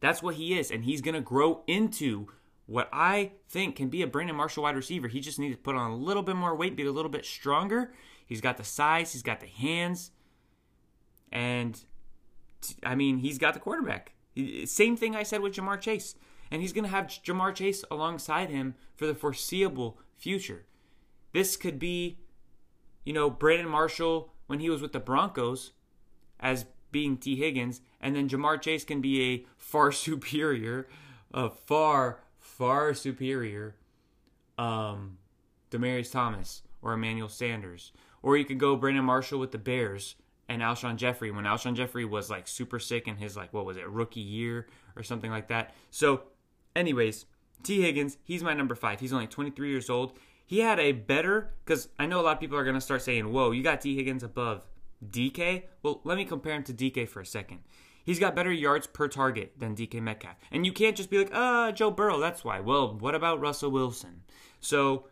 That's 0.00 0.22
what 0.22 0.34
he 0.34 0.58
is, 0.58 0.70
and 0.70 0.84
he's 0.84 1.00
going 1.00 1.14
to 1.14 1.20
grow 1.20 1.62
into 1.66 2.28
what 2.66 2.88
I 2.92 3.32
think 3.48 3.76
can 3.76 3.88
be 3.88 4.02
a 4.02 4.06
Brandon 4.06 4.36
Marshall 4.36 4.64
wide 4.64 4.76
receiver. 4.76 5.08
He 5.08 5.20
just 5.20 5.38
needs 5.38 5.56
to 5.56 5.62
put 5.62 5.74
on 5.74 5.90
a 5.90 5.96
little 5.96 6.22
bit 6.22 6.36
more 6.36 6.54
weight, 6.54 6.76
be 6.76 6.84
a 6.84 6.92
little 6.92 7.10
bit 7.10 7.24
stronger. 7.24 7.92
He's 8.26 8.42
got 8.42 8.58
the 8.58 8.64
size, 8.64 9.12
he's 9.12 9.22
got 9.22 9.40
the 9.40 9.46
hands, 9.46 10.10
and 11.32 11.82
I 12.82 12.94
mean, 12.94 13.18
he's 13.18 13.38
got 13.38 13.54
the 13.54 13.60
quarterback. 13.60 14.12
Same 14.66 14.96
thing 14.96 15.16
I 15.16 15.22
said 15.22 15.40
with 15.40 15.54
Ja'Marr 15.54 15.80
Chase. 15.80 16.14
And 16.50 16.62
he's 16.62 16.72
going 16.72 16.84
to 16.84 16.90
have 16.90 17.06
Ja'Marr 17.06 17.54
Chase 17.54 17.84
alongside 17.90 18.48
him 18.48 18.74
for 18.96 19.06
the 19.06 19.14
foreseeable 19.14 19.98
future. 20.16 20.64
This 21.32 21.58
could 21.58 21.78
be, 21.78 22.18
you 23.04 23.12
know, 23.12 23.30
Brandon 23.30 23.68
Marshall 23.68 24.32
when 24.46 24.60
he 24.60 24.70
was 24.70 24.82
with 24.82 24.92
the 24.92 25.00
Broncos 25.00 25.72
as 26.40 26.66
being 26.90 27.16
Tee 27.16 27.36
Higgins, 27.36 27.80
and 28.00 28.16
then 28.16 28.28
Ja'Marr 28.28 28.60
Chase 28.60 28.84
can 28.84 29.00
be 29.00 29.34
a 29.34 29.46
far 29.56 29.92
superior, 29.92 30.88
a 31.32 31.50
far, 31.50 32.20
far 32.38 32.94
superior 32.94 33.76
um, 34.56 35.18
Demaryius 35.70 36.10
Thomas 36.10 36.62
or 36.82 36.92
Emmanuel 36.92 37.28
Sanders. 37.28 37.92
Or 38.22 38.36
you 38.36 38.44
could 38.44 38.58
go 38.58 38.76
Brandon 38.76 39.04
Marshall 39.04 39.38
with 39.38 39.52
the 39.52 39.58
Bears 39.58 40.16
and 40.48 40.62
Alshon 40.62 40.96
Jeffery 40.96 41.30
when 41.30 41.44
Alshon 41.44 41.74
Jeffery 41.74 42.04
was 42.04 42.30
like 42.30 42.48
super 42.48 42.78
sick 42.78 43.06
in 43.06 43.16
his 43.16 43.36
like 43.36 43.52
what 43.52 43.66
was 43.66 43.76
it 43.76 43.88
rookie 43.88 44.20
year 44.20 44.66
or 44.96 45.02
something 45.02 45.30
like 45.30 45.48
that. 45.48 45.74
So, 45.90 46.22
anyways, 46.74 47.26
Tee 47.62 47.82
Higgins, 47.82 48.16
he's 48.24 48.42
my 48.42 48.54
number 48.54 48.74
five. 48.74 49.00
He's 49.00 49.12
only 49.12 49.26
23 49.26 49.70
years 49.70 49.90
old. 49.90 50.18
He 50.48 50.60
had 50.60 50.80
a 50.80 50.92
better, 50.92 51.50
because 51.62 51.90
I 51.98 52.06
know 52.06 52.20
a 52.20 52.22
lot 52.22 52.36
of 52.36 52.40
people 52.40 52.56
are 52.56 52.64
going 52.64 52.74
to 52.74 52.80
start 52.80 53.02
saying, 53.02 53.30
whoa, 53.30 53.50
you 53.50 53.62
got 53.62 53.82
Tee 53.82 53.94
Higgins 53.94 54.22
above 54.22 54.62
DK. 55.06 55.64
Well, 55.82 56.00
let 56.04 56.16
me 56.16 56.24
compare 56.24 56.54
him 56.54 56.62
to 56.62 56.72
DK 56.72 57.06
for 57.06 57.20
a 57.20 57.26
second. 57.26 57.58
He's 58.02 58.18
got 58.18 58.34
better 58.34 58.50
yards 58.50 58.86
per 58.86 59.08
target 59.08 59.52
than 59.58 59.76
DK 59.76 60.00
Metcalf. 60.00 60.36
And 60.50 60.64
you 60.64 60.72
can't 60.72 60.96
just 60.96 61.10
be 61.10 61.18
like, 61.18 61.28
ah, 61.34 61.70
Joe 61.70 61.90
Burrow, 61.90 62.18
that's 62.18 62.46
why. 62.46 62.60
Well, 62.60 62.96
what 62.98 63.14
about 63.14 63.40
Russell 63.40 63.70
Wilson? 63.70 64.22
So 64.58 65.04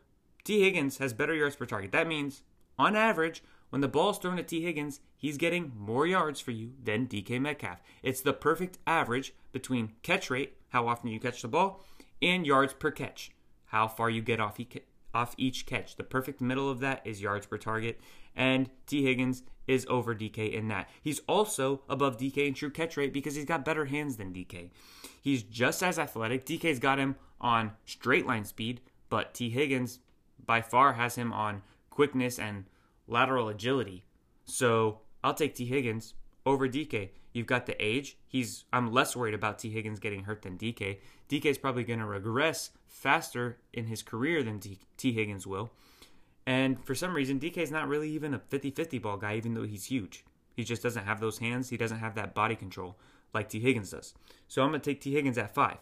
Tee 0.42 0.62
Higgins 0.62 0.96
has 0.96 1.12
better 1.12 1.34
yards 1.34 1.54
per 1.54 1.66
target. 1.66 1.92
That 1.92 2.08
means, 2.08 2.40
on 2.78 2.96
average, 2.96 3.42
when 3.68 3.82
the 3.82 3.88
ball's 3.88 4.16
thrown 4.16 4.38
at 4.38 4.48
Tee 4.48 4.62
Higgins, 4.62 5.00
he's 5.18 5.36
getting 5.36 5.70
more 5.76 6.06
yards 6.06 6.40
for 6.40 6.52
you 6.52 6.72
than 6.82 7.08
DK 7.08 7.38
Metcalf. 7.38 7.82
It's 8.02 8.22
the 8.22 8.32
perfect 8.32 8.78
average 8.86 9.34
between 9.52 9.92
catch 10.02 10.30
rate, 10.30 10.56
how 10.70 10.88
often 10.88 11.10
you 11.10 11.20
catch 11.20 11.42
the 11.42 11.48
ball, 11.48 11.84
and 12.22 12.46
yards 12.46 12.72
per 12.72 12.90
catch, 12.90 13.32
how 13.66 13.86
far 13.86 14.08
you 14.08 14.22
get 14.22 14.40
off, 14.40 14.58
off 15.16 15.34
each 15.38 15.64
catch. 15.64 15.96
The 15.96 16.04
perfect 16.04 16.42
middle 16.42 16.70
of 16.70 16.80
that 16.80 17.00
is 17.06 17.22
yards 17.22 17.46
per 17.46 17.56
target, 17.56 17.98
and 18.36 18.68
Tee 18.86 19.02
Higgins 19.02 19.42
is 19.66 19.86
over 19.88 20.14
DK 20.14 20.52
in 20.52 20.68
that. 20.68 20.90
He's 21.02 21.20
also 21.26 21.80
above 21.88 22.18
DK 22.18 22.48
in 22.48 22.54
true 22.54 22.70
catch 22.70 22.98
rate 22.98 23.14
because 23.14 23.34
he's 23.34 23.46
got 23.46 23.64
better 23.64 23.86
hands 23.86 24.18
than 24.18 24.34
DK. 24.34 24.70
He's 25.22 25.42
just 25.42 25.82
as 25.82 25.98
athletic. 25.98 26.44
DK's 26.44 26.78
got 26.78 26.98
him 26.98 27.16
on 27.40 27.72
straight 27.86 28.26
line 28.26 28.44
speed, 28.44 28.82
but 29.08 29.32
Tee 29.32 29.50
Higgins 29.50 30.00
by 30.44 30.60
far 30.60 30.92
has 30.92 31.16
him 31.16 31.32
on 31.32 31.62
quickness 31.88 32.38
and 32.38 32.66
lateral 33.08 33.48
agility. 33.48 34.04
So 34.44 35.00
I'll 35.24 35.34
take 35.34 35.54
Tee 35.54 35.64
Higgins 35.64 36.12
over 36.44 36.68
DK. 36.68 37.08
You've 37.36 37.46
got 37.46 37.66
the 37.66 37.76
age. 37.84 38.16
He's 38.26 38.64
I'm 38.72 38.90
less 38.90 39.14
worried 39.14 39.34
about 39.34 39.58
Tee 39.58 39.68
Higgins 39.68 39.98
getting 39.98 40.24
hurt 40.24 40.40
than 40.40 40.56
DK. 40.56 41.00
DK 41.28 41.44
is 41.44 41.58
probably 41.58 41.84
going 41.84 41.98
to 41.98 42.06
regress 42.06 42.70
faster 42.86 43.58
in 43.74 43.84
his 43.88 44.02
career 44.02 44.42
than 44.42 44.58
Tee 44.58 45.12
Higgins 45.12 45.46
will. 45.46 45.70
And 46.46 46.82
for 46.82 46.94
some 46.94 47.14
reason, 47.14 47.38
DK 47.38 47.58
is 47.58 47.70
not 47.70 47.88
really 47.88 48.08
even 48.08 48.32
a 48.32 48.38
50-50 48.38 49.02
ball 49.02 49.18
guy, 49.18 49.36
even 49.36 49.52
though 49.52 49.64
he's 49.64 49.84
huge. 49.84 50.24
He 50.54 50.64
just 50.64 50.82
doesn't 50.82 51.04
have 51.04 51.20
those 51.20 51.36
hands. 51.36 51.68
He 51.68 51.76
doesn't 51.76 51.98
have 51.98 52.14
that 52.14 52.34
body 52.34 52.56
control 52.56 52.96
like 53.34 53.50
Tee 53.50 53.60
Higgins 53.60 53.90
does. 53.90 54.14
So 54.48 54.62
I'm 54.62 54.70
going 54.70 54.80
to 54.80 54.90
take 54.90 55.02
Tee 55.02 55.12
Higgins 55.12 55.36
at 55.36 55.52
five. 55.52 55.76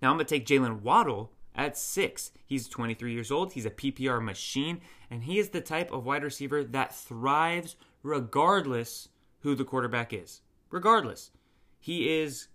Now 0.00 0.10
I'm 0.10 0.16
going 0.16 0.26
to 0.26 0.32
take 0.32 0.46
Jalen 0.46 0.82
Waddle 0.82 1.32
at 1.56 1.76
six. 1.76 2.30
He's 2.46 2.68
23 2.68 3.12
years 3.12 3.32
old. 3.32 3.54
He's 3.54 3.66
a 3.66 3.70
PPR 3.70 4.22
machine, 4.22 4.80
and 5.10 5.24
he 5.24 5.40
is 5.40 5.48
the 5.48 5.60
type 5.60 5.90
of 5.90 6.06
wide 6.06 6.22
receiver 6.22 6.62
that 6.62 6.94
thrives 6.94 7.74
regardless 8.04 9.08
who 9.40 9.56
the 9.56 9.64
quarterback 9.64 10.12
is. 10.12 10.40
Regardless. 10.72 11.30
He 11.78 12.10
is 12.10 12.48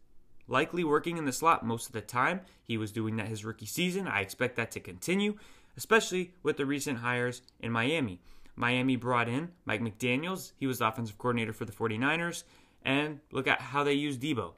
likely 0.47 0.83
working 0.83 1.17
in 1.17 1.25
the 1.25 1.31
slot 1.31 1.65
most 1.65 1.88
of 1.88 1.93
the 1.93 2.01
time. 2.01 2.41
He 2.63 2.77
was 2.77 2.91
doing 2.91 3.15
that 3.15 3.27
his 3.27 3.45
rookie 3.45 3.65
season. 3.65 4.07
I 4.07 4.21
expect 4.21 4.57
that 4.57 4.71
to 4.71 4.81
continue, 4.81 5.36
especially 5.77 6.33
with 6.43 6.57
the 6.57 6.65
recent 6.65 7.00
hires 7.00 7.41
in 7.62 7.71
Miami. 7.71 8.19
Miami 8.55 8.95
brought 8.95 9.29
in 9.29 9.51
Mike 9.65 9.81
McDaniels. 9.81 10.51
He 10.57 10.65
was 10.65 10.79
the 10.79 10.88
offensive 10.88 11.17
coordinator 11.17 11.53
for 11.53 11.65
the 11.65 11.71
49ers. 11.71 12.43
And 12.83 13.19
look 13.31 13.47
at 13.47 13.62
how 13.62 13.83
they 13.83 13.93
use 13.93 14.17
Deebo. 14.17 14.53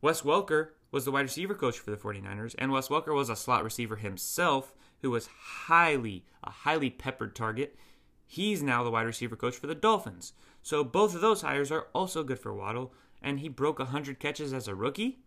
Wes 0.00 0.22
Welker 0.22 0.68
was 0.90 1.04
the 1.04 1.10
wide 1.10 1.22
receiver 1.22 1.54
coach 1.54 1.78
for 1.78 1.90
the 1.90 1.96
49ers, 1.96 2.54
and 2.56 2.70
Wes 2.70 2.88
Welker 2.88 3.14
was 3.14 3.28
a 3.28 3.36
slot 3.36 3.64
receiver 3.64 3.96
himself 3.96 4.72
who 5.02 5.10
was 5.10 5.26
highly, 5.26 6.24
a 6.44 6.50
highly 6.50 6.88
peppered 6.88 7.34
target. 7.34 7.76
He's 8.26 8.62
now 8.62 8.82
the 8.82 8.90
wide 8.90 9.06
receiver 9.06 9.36
coach 9.36 9.56
for 9.56 9.66
the 9.66 9.74
Dolphins. 9.74 10.32
So 10.62 10.82
both 10.82 11.14
of 11.14 11.20
those 11.20 11.42
hires 11.42 11.70
are 11.70 11.88
also 11.94 12.24
good 12.24 12.38
for 12.38 12.54
Waddle, 12.54 12.92
and 13.22 13.40
he 13.40 13.48
broke 13.48 13.78
100 13.78 14.18
catches 14.18 14.52
as 14.52 14.66
a 14.66 14.74
rookie? 14.74 15.18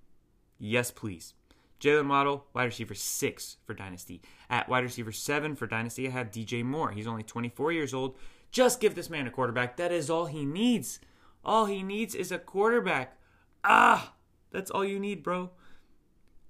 Yes, 0.59 0.91
please. 0.91 1.33
Jalen 1.79 2.09
Waddle, 2.09 2.45
wide 2.53 2.65
receiver 2.65 2.95
6 2.95 3.57
for 3.65 3.73
Dynasty. 3.73 4.21
At 4.49 4.67
wide 4.67 4.83
receiver 4.83 5.11
7 5.11 5.55
for 5.55 5.67
Dynasty, 5.67 6.07
I 6.07 6.11
have 6.11 6.31
DJ 6.31 6.63
Moore. 6.63 6.91
He's 6.91 7.07
only 7.07 7.23
24 7.23 7.71
years 7.71 7.93
old. 7.93 8.15
Just 8.51 8.79
give 8.79 8.95
this 8.95 9.09
man 9.09 9.27
a 9.27 9.31
quarterback. 9.31 9.77
That 9.77 9.91
is 9.91 10.09
all 10.09 10.25
he 10.25 10.45
needs. 10.45 10.99
All 11.45 11.65
he 11.65 11.83
needs 11.83 12.15
is 12.15 12.31
a 12.31 12.39
quarterback. 12.39 13.17
Ah! 13.63 14.13
That's 14.51 14.71
all 14.71 14.85
you 14.85 14.99
need, 14.99 15.23
bro. 15.23 15.51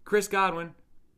Chris 0.06 0.28
Godwin 0.28 0.76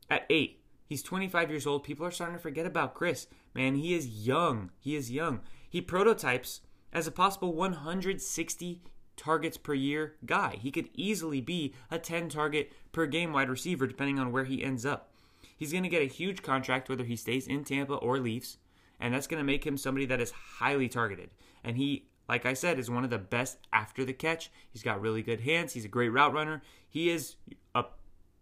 at 0.10 0.26
eight. 0.30 0.62
He's 0.88 1.04
25 1.04 1.52
years 1.52 1.68
old. 1.68 1.84
People 1.84 2.06
are 2.06 2.12
starting 2.12 2.38
to 2.38 2.42
forget 2.42 2.66
about 2.66 2.96
Chris. 2.96 3.28
Man, 3.54 3.76
he 3.76 3.94
is 3.94 4.08
young. 4.08 4.72
He 4.80 4.96
is 4.96 5.12
young. 5.12 5.42
He 5.70 5.82
prototypes 5.82 6.62
as 6.92 7.08
a 7.08 7.12
possible 7.12 7.54
160 7.54 8.82
targets 9.16 9.58
per 9.58 9.74
year 9.74 10.16
guy. 10.26 10.58
He 10.60 10.72
could 10.72 10.90
easily 10.94 11.42
be 11.42 11.74
a 11.92 12.00
10 12.00 12.30
target 12.30 12.72
per 12.92 13.06
game 13.06 13.34
wide 13.34 13.50
receiver, 13.50 13.88
depending 13.88 14.20
on 14.20 14.32
where 14.32 14.46
he 14.46 14.64
ends 14.64 14.86
up. 14.86 15.12
He's 15.56 15.72
going 15.72 15.84
to 15.84 15.90
get 15.90 16.02
a 16.02 16.06
huge 16.06 16.42
contract 16.42 16.90
whether 16.90 17.04
he 17.04 17.16
stays 17.16 17.48
in 17.48 17.64
Tampa 17.64 17.96
or 17.96 18.20
leaves, 18.20 18.58
and 19.00 19.14
that's 19.14 19.28
going 19.28 19.40
to 19.40 19.44
make 19.44 19.66
him 19.66 19.78
somebody 19.78 20.06
that 20.06 20.22
is 20.22 20.32
highly 20.32 20.88
targeted. 20.88 21.30
And 21.64 21.76
he 21.78 22.06
like 22.30 22.46
I 22.46 22.54
said, 22.54 22.78
is 22.78 22.92
one 22.92 23.04
of 23.04 23.10
the 23.10 23.18
best 23.18 23.58
after 23.74 24.06
the 24.06 24.14
catch. 24.14 24.52
He's 24.70 24.84
got 24.84 25.02
really 25.02 25.24
good 25.24 25.42
hands. 25.42 25.74
He's 25.74 25.84
a 25.84 25.90
great 25.90 26.10
route 26.10 26.32
runner. 26.32 26.62
He 26.88 27.10
is 27.10 27.36
a 27.74 27.86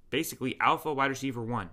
basically 0.09 0.57
alpha 0.59 0.93
wide 0.93 1.09
receiver 1.09 1.41
one. 1.41 1.69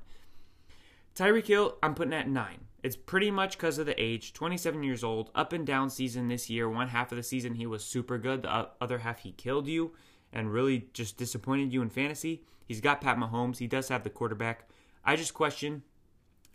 Tyreek 1.16 1.46
Hill, 1.46 1.76
I'm 1.82 1.94
putting 1.94 2.14
at 2.14 2.28
nine. 2.28 2.63
It's 2.84 2.96
pretty 2.96 3.30
much 3.30 3.56
because 3.56 3.78
of 3.78 3.86
the 3.86 3.98
age. 3.98 4.34
27 4.34 4.82
years 4.82 5.02
old, 5.02 5.30
up 5.34 5.54
and 5.54 5.66
down 5.66 5.88
season 5.88 6.28
this 6.28 6.50
year. 6.50 6.68
One 6.68 6.88
half 6.88 7.10
of 7.10 7.16
the 7.16 7.22
season 7.22 7.54
he 7.54 7.66
was 7.66 7.82
super 7.82 8.18
good. 8.18 8.42
The 8.42 8.68
other 8.78 8.98
half 8.98 9.20
he 9.20 9.32
killed 9.32 9.66
you 9.66 9.94
and 10.30 10.52
really 10.52 10.88
just 10.92 11.16
disappointed 11.16 11.72
you 11.72 11.80
in 11.80 11.88
fantasy. 11.88 12.44
He's 12.66 12.82
got 12.82 13.00
Pat 13.00 13.16
Mahomes. 13.16 13.56
He 13.56 13.66
does 13.66 13.88
have 13.88 14.04
the 14.04 14.10
quarterback. 14.10 14.68
I 15.02 15.16
just 15.16 15.32
question 15.32 15.82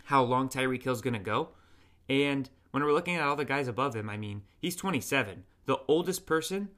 how 0.03 0.21
long 0.21 0.49
Tyreek 0.49 0.83
Hill's 0.83 1.01
going 1.01 1.15
to 1.15 1.19
go. 1.19 1.49
And 2.07 2.47
when 2.69 2.83
we're 2.83 2.93
looking 2.93 3.15
at 3.15 3.23
all 3.23 3.35
the 3.35 3.43
guys 3.43 3.67
above 3.67 3.95
him, 3.95 4.07
I 4.07 4.17
mean, 4.17 4.43
he's 4.59 4.75
27. 4.75 5.45
The 5.65 5.79
oldest 5.87 6.27
person 6.27 6.69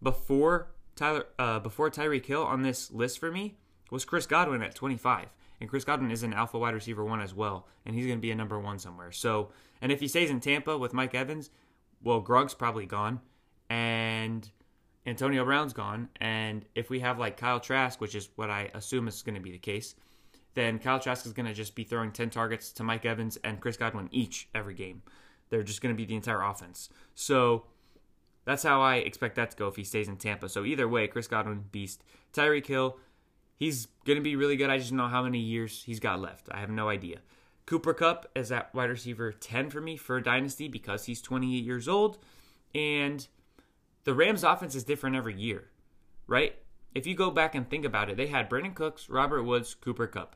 before 0.00 0.70
Tyler, 0.94 1.26
uh, 1.36 1.58
before 1.58 1.90
Tyreek 1.90 2.26
Hill 2.26 2.44
on 2.44 2.62
this 2.62 2.92
list 2.92 3.18
for 3.18 3.32
me 3.32 3.56
was 3.90 4.04
Chris 4.04 4.26
Godwin 4.26 4.62
at 4.62 4.76
25. 4.76 5.26
And 5.60 5.68
Chris 5.68 5.84
Godwin 5.84 6.10
is 6.10 6.22
an 6.22 6.32
alpha 6.32 6.58
wide 6.58 6.74
receiver 6.74 7.04
one 7.04 7.20
as 7.20 7.34
well, 7.34 7.66
and 7.84 7.94
he's 7.94 8.06
going 8.06 8.18
to 8.18 8.22
be 8.22 8.30
a 8.30 8.36
number 8.36 8.58
one 8.58 8.78
somewhere. 8.78 9.12
So, 9.12 9.50
and 9.82 9.92
if 9.92 10.00
he 10.00 10.08
stays 10.08 10.30
in 10.30 10.40
Tampa 10.40 10.78
with 10.78 10.94
Mike 10.94 11.14
Evans, 11.14 11.50
well, 12.02 12.20
Grug's 12.20 12.54
probably 12.54 12.86
gone, 12.86 13.20
and 13.68 14.48
Antonio 15.06 15.44
Brown's 15.44 15.72
gone, 15.72 16.08
and 16.20 16.64
if 16.74 16.88
we 16.88 17.00
have 17.00 17.18
like 17.18 17.36
Kyle 17.36 17.60
Trask, 17.60 18.00
which 18.00 18.14
is 18.14 18.30
what 18.36 18.50
I 18.50 18.70
assume 18.74 19.06
is 19.06 19.22
going 19.22 19.34
to 19.34 19.40
be 19.40 19.52
the 19.52 19.58
case, 19.58 19.94
then 20.54 20.78
Kyle 20.78 20.98
Trask 20.98 21.26
is 21.26 21.32
going 21.32 21.46
to 21.46 21.54
just 21.54 21.74
be 21.74 21.84
throwing 21.84 22.10
10 22.10 22.30
targets 22.30 22.72
to 22.72 22.82
Mike 22.82 23.04
Evans 23.04 23.38
and 23.44 23.60
Chris 23.60 23.76
Godwin 23.76 24.08
each 24.10 24.48
every 24.54 24.74
game. 24.74 25.02
They're 25.48 25.62
just 25.62 25.82
going 25.82 25.94
to 25.94 25.96
be 25.96 26.06
the 26.06 26.16
entire 26.16 26.42
offense. 26.42 26.88
So 27.14 27.64
that's 28.44 28.62
how 28.62 28.80
I 28.80 28.96
expect 28.96 29.36
that 29.36 29.52
to 29.52 29.56
go 29.56 29.68
if 29.68 29.76
he 29.76 29.84
stays 29.84 30.08
in 30.08 30.16
Tampa. 30.16 30.48
So 30.48 30.64
either 30.64 30.88
way, 30.88 31.06
Chris 31.06 31.28
Godwin, 31.28 31.66
beast. 31.70 32.02
Tyreek 32.32 32.66
Hill, 32.66 32.96
he's 33.60 33.86
going 34.06 34.16
to 34.16 34.22
be 34.22 34.34
really 34.34 34.56
good. 34.56 34.70
I 34.70 34.78
just 34.78 34.90
don't 34.90 34.96
know 34.96 35.06
how 35.06 35.22
many 35.22 35.38
years 35.38 35.84
he's 35.84 36.00
got 36.00 36.20
left. 36.20 36.48
I 36.50 36.58
have 36.58 36.70
no 36.70 36.88
idea. 36.88 37.18
Cooper 37.66 37.94
Kupp 37.94 38.26
is 38.34 38.50
at 38.50 38.74
wide 38.74 38.90
receiver 38.90 39.30
10 39.30 39.70
for 39.70 39.80
me 39.80 39.96
for 39.96 40.20
Dynasty 40.20 40.66
because 40.66 41.04
he's 41.04 41.22
28 41.22 41.62
years 41.62 41.86
old. 41.86 42.18
And 42.74 43.28
the 44.02 44.14
Rams 44.14 44.42
offense 44.42 44.74
is 44.74 44.82
different 44.82 45.14
every 45.14 45.38
year, 45.38 45.68
right? 46.26 46.56
If 46.94 47.06
you 47.06 47.14
go 47.14 47.30
back 47.30 47.54
and 47.54 47.68
think 47.68 47.84
about 47.84 48.10
it, 48.10 48.16
they 48.16 48.26
had 48.26 48.50
Brandin 48.50 48.74
Cooks, 48.74 49.08
Robert 49.08 49.44
Woods, 49.44 49.74
Cooper 49.74 50.08
Kupp. 50.08 50.34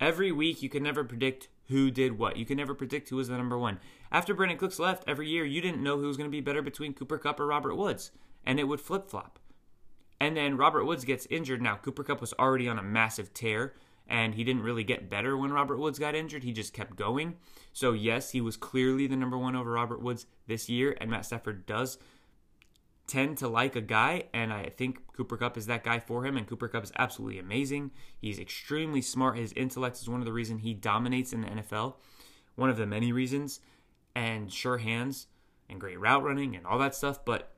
Every 0.00 0.32
week, 0.32 0.62
you 0.62 0.68
could 0.68 0.82
never 0.82 1.04
predict 1.04 1.48
who 1.68 1.90
did 1.90 2.18
what. 2.18 2.36
You 2.36 2.44
could 2.44 2.56
never 2.56 2.74
predict 2.74 3.10
who 3.10 3.16
was 3.16 3.28
the 3.28 3.36
number 3.36 3.58
one. 3.58 3.78
After 4.10 4.34
Brandin 4.34 4.58
Cooks 4.58 4.78
left, 4.78 5.04
every 5.06 5.28
year 5.28 5.44
you 5.44 5.60
didn't 5.60 5.82
know 5.82 5.98
who 5.98 6.06
was 6.06 6.16
going 6.16 6.28
to 6.28 6.34
be 6.34 6.40
better 6.40 6.62
between 6.62 6.94
Cooper 6.94 7.18
Kupp 7.18 7.38
or 7.38 7.46
Robert 7.46 7.76
Woods, 7.76 8.10
and 8.44 8.58
it 8.58 8.64
would 8.64 8.80
flip 8.80 9.08
flop. 9.08 9.38
And 10.24 10.38
then 10.38 10.56
Robert 10.56 10.86
Woods 10.86 11.04
gets 11.04 11.26
injured. 11.26 11.60
Now 11.60 11.76
Cooper 11.76 12.02
Kupp 12.02 12.22
was 12.22 12.32
already 12.38 12.66
on 12.66 12.78
a 12.78 12.82
massive 12.82 13.34
tear, 13.34 13.74
and 14.08 14.34
he 14.34 14.42
didn't 14.42 14.62
really 14.62 14.82
get 14.82 15.10
better 15.10 15.36
when 15.36 15.52
Robert 15.52 15.78
Woods 15.78 15.98
got 15.98 16.14
injured. 16.14 16.44
He 16.44 16.52
just 16.52 16.72
kept 16.72 16.96
going. 16.96 17.36
So 17.74 17.92
yes, 17.92 18.30
he 18.30 18.40
was 18.40 18.56
clearly 18.56 19.06
the 19.06 19.16
number 19.16 19.36
one 19.36 19.54
over 19.54 19.72
Robert 19.72 20.00
Woods 20.00 20.24
this 20.46 20.70
year, 20.70 20.96
and 20.98 21.10
Matt 21.10 21.26
Stafford 21.26 21.66
does 21.66 21.98
tend 23.06 23.36
to 23.36 23.48
like 23.48 23.76
a 23.76 23.82
guy, 23.82 24.24
and 24.32 24.50
I 24.50 24.70
think 24.74 25.12
Cooper 25.12 25.36
Kupp 25.36 25.58
is 25.58 25.66
that 25.66 25.84
guy 25.84 25.98
for 25.98 26.24
him. 26.24 26.38
And 26.38 26.46
Cooper 26.46 26.68
Kupp 26.68 26.84
is 26.84 26.92
absolutely 26.96 27.38
amazing. 27.38 27.90
He's 28.18 28.38
extremely 28.38 29.02
smart. 29.02 29.36
His 29.36 29.52
intellect 29.52 29.98
is 29.98 30.08
one 30.08 30.20
of 30.20 30.24
the 30.24 30.32
reasons 30.32 30.62
he 30.62 30.72
dominates 30.72 31.34
in 31.34 31.42
the 31.42 31.48
NFL. 31.48 31.96
One 32.54 32.70
of 32.70 32.78
the 32.78 32.86
many 32.86 33.12
reasons, 33.12 33.60
and 34.16 34.50
sure 34.50 34.78
hands 34.78 35.26
and 35.68 35.78
great 35.78 36.00
route 36.00 36.22
running 36.22 36.56
and 36.56 36.66
all 36.66 36.78
that 36.78 36.94
stuff. 36.94 37.26
But 37.26 37.53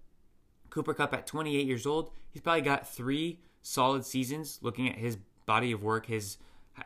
Cooper 0.77 0.93
Kupp 0.93 1.15
at 1.15 1.27
28 1.27 1.67
years 1.67 1.87
old, 1.87 2.11
he's 2.31 2.43
probably 2.43 2.61
got 2.61 2.87
three 2.87 3.41
solid 3.63 4.05
seasons. 4.05 4.59
Looking 4.61 4.91
at 4.91 4.99
his 4.99 5.17
body 5.47 5.73
of 5.73 5.83
work, 5.83 6.05
his 6.05 6.37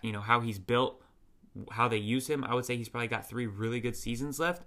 you 0.01 0.13
know 0.13 0.21
how 0.21 0.39
he's 0.39 0.61
built, 0.61 1.03
how 1.73 1.89
they 1.89 1.97
use 1.97 2.29
him, 2.31 2.45
I 2.45 2.55
would 2.55 2.65
say 2.65 2.77
he's 2.77 2.89
probably 2.89 3.09
got 3.09 3.29
three 3.29 3.49
really 3.49 3.81
good 3.81 3.97
seasons 3.97 4.39
left. 4.39 4.63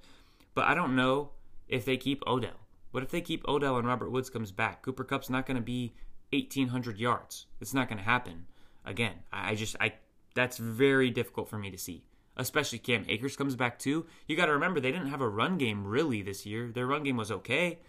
But 0.53 0.65
I 0.65 0.75
don't 0.75 0.93
know 0.97 1.29
if 1.69 1.85
they 1.85 1.95
keep 1.95 2.21
Odell. 2.27 2.59
What 2.91 3.01
if 3.01 3.11
they 3.11 3.21
keep 3.21 3.47
Odell 3.47 3.77
and 3.77 3.87
Robert 3.87 4.11
Woods 4.11 4.29
comes 4.29 4.51
back? 4.51 4.81
Cooper 4.81 5.05
Kupp's 5.05 5.29
not 5.29 5.45
going 5.45 5.55
to 5.55 5.63
be 5.63 5.93
1,800 6.33 6.99
yards. 6.99 7.47
It's 7.61 7.73
not 7.73 7.87
going 7.87 7.99
to 7.99 8.03
happen 8.03 8.45
again. 8.85 9.13
I 9.31 9.55
just, 9.55 9.77
I 9.79 9.93
that's 10.35 10.57
very 10.57 11.09
difficult 11.09 11.47
for 11.47 11.57
me 11.57 11.71
to 11.71 11.77
see. 11.77 12.03
especially 12.35 12.79
Cam 12.79 13.05
Akers 13.07 13.35
comes 13.37 13.55
back 13.55 13.79
too. 13.79 14.05
You 14.27 14.35
got 14.35 14.47
to 14.47 14.53
remember 14.53 14.79
they 14.79 14.91
didn't 14.91 15.09
have 15.09 15.21
a 15.21 15.29
run 15.29 15.57
game 15.57 15.85
really 15.85 16.21
this 16.21 16.45
year. 16.45 16.71
Their 16.71 16.87
run 16.87 17.03
game 17.03 17.17
was 17.17 17.31
okay, 17.31 17.79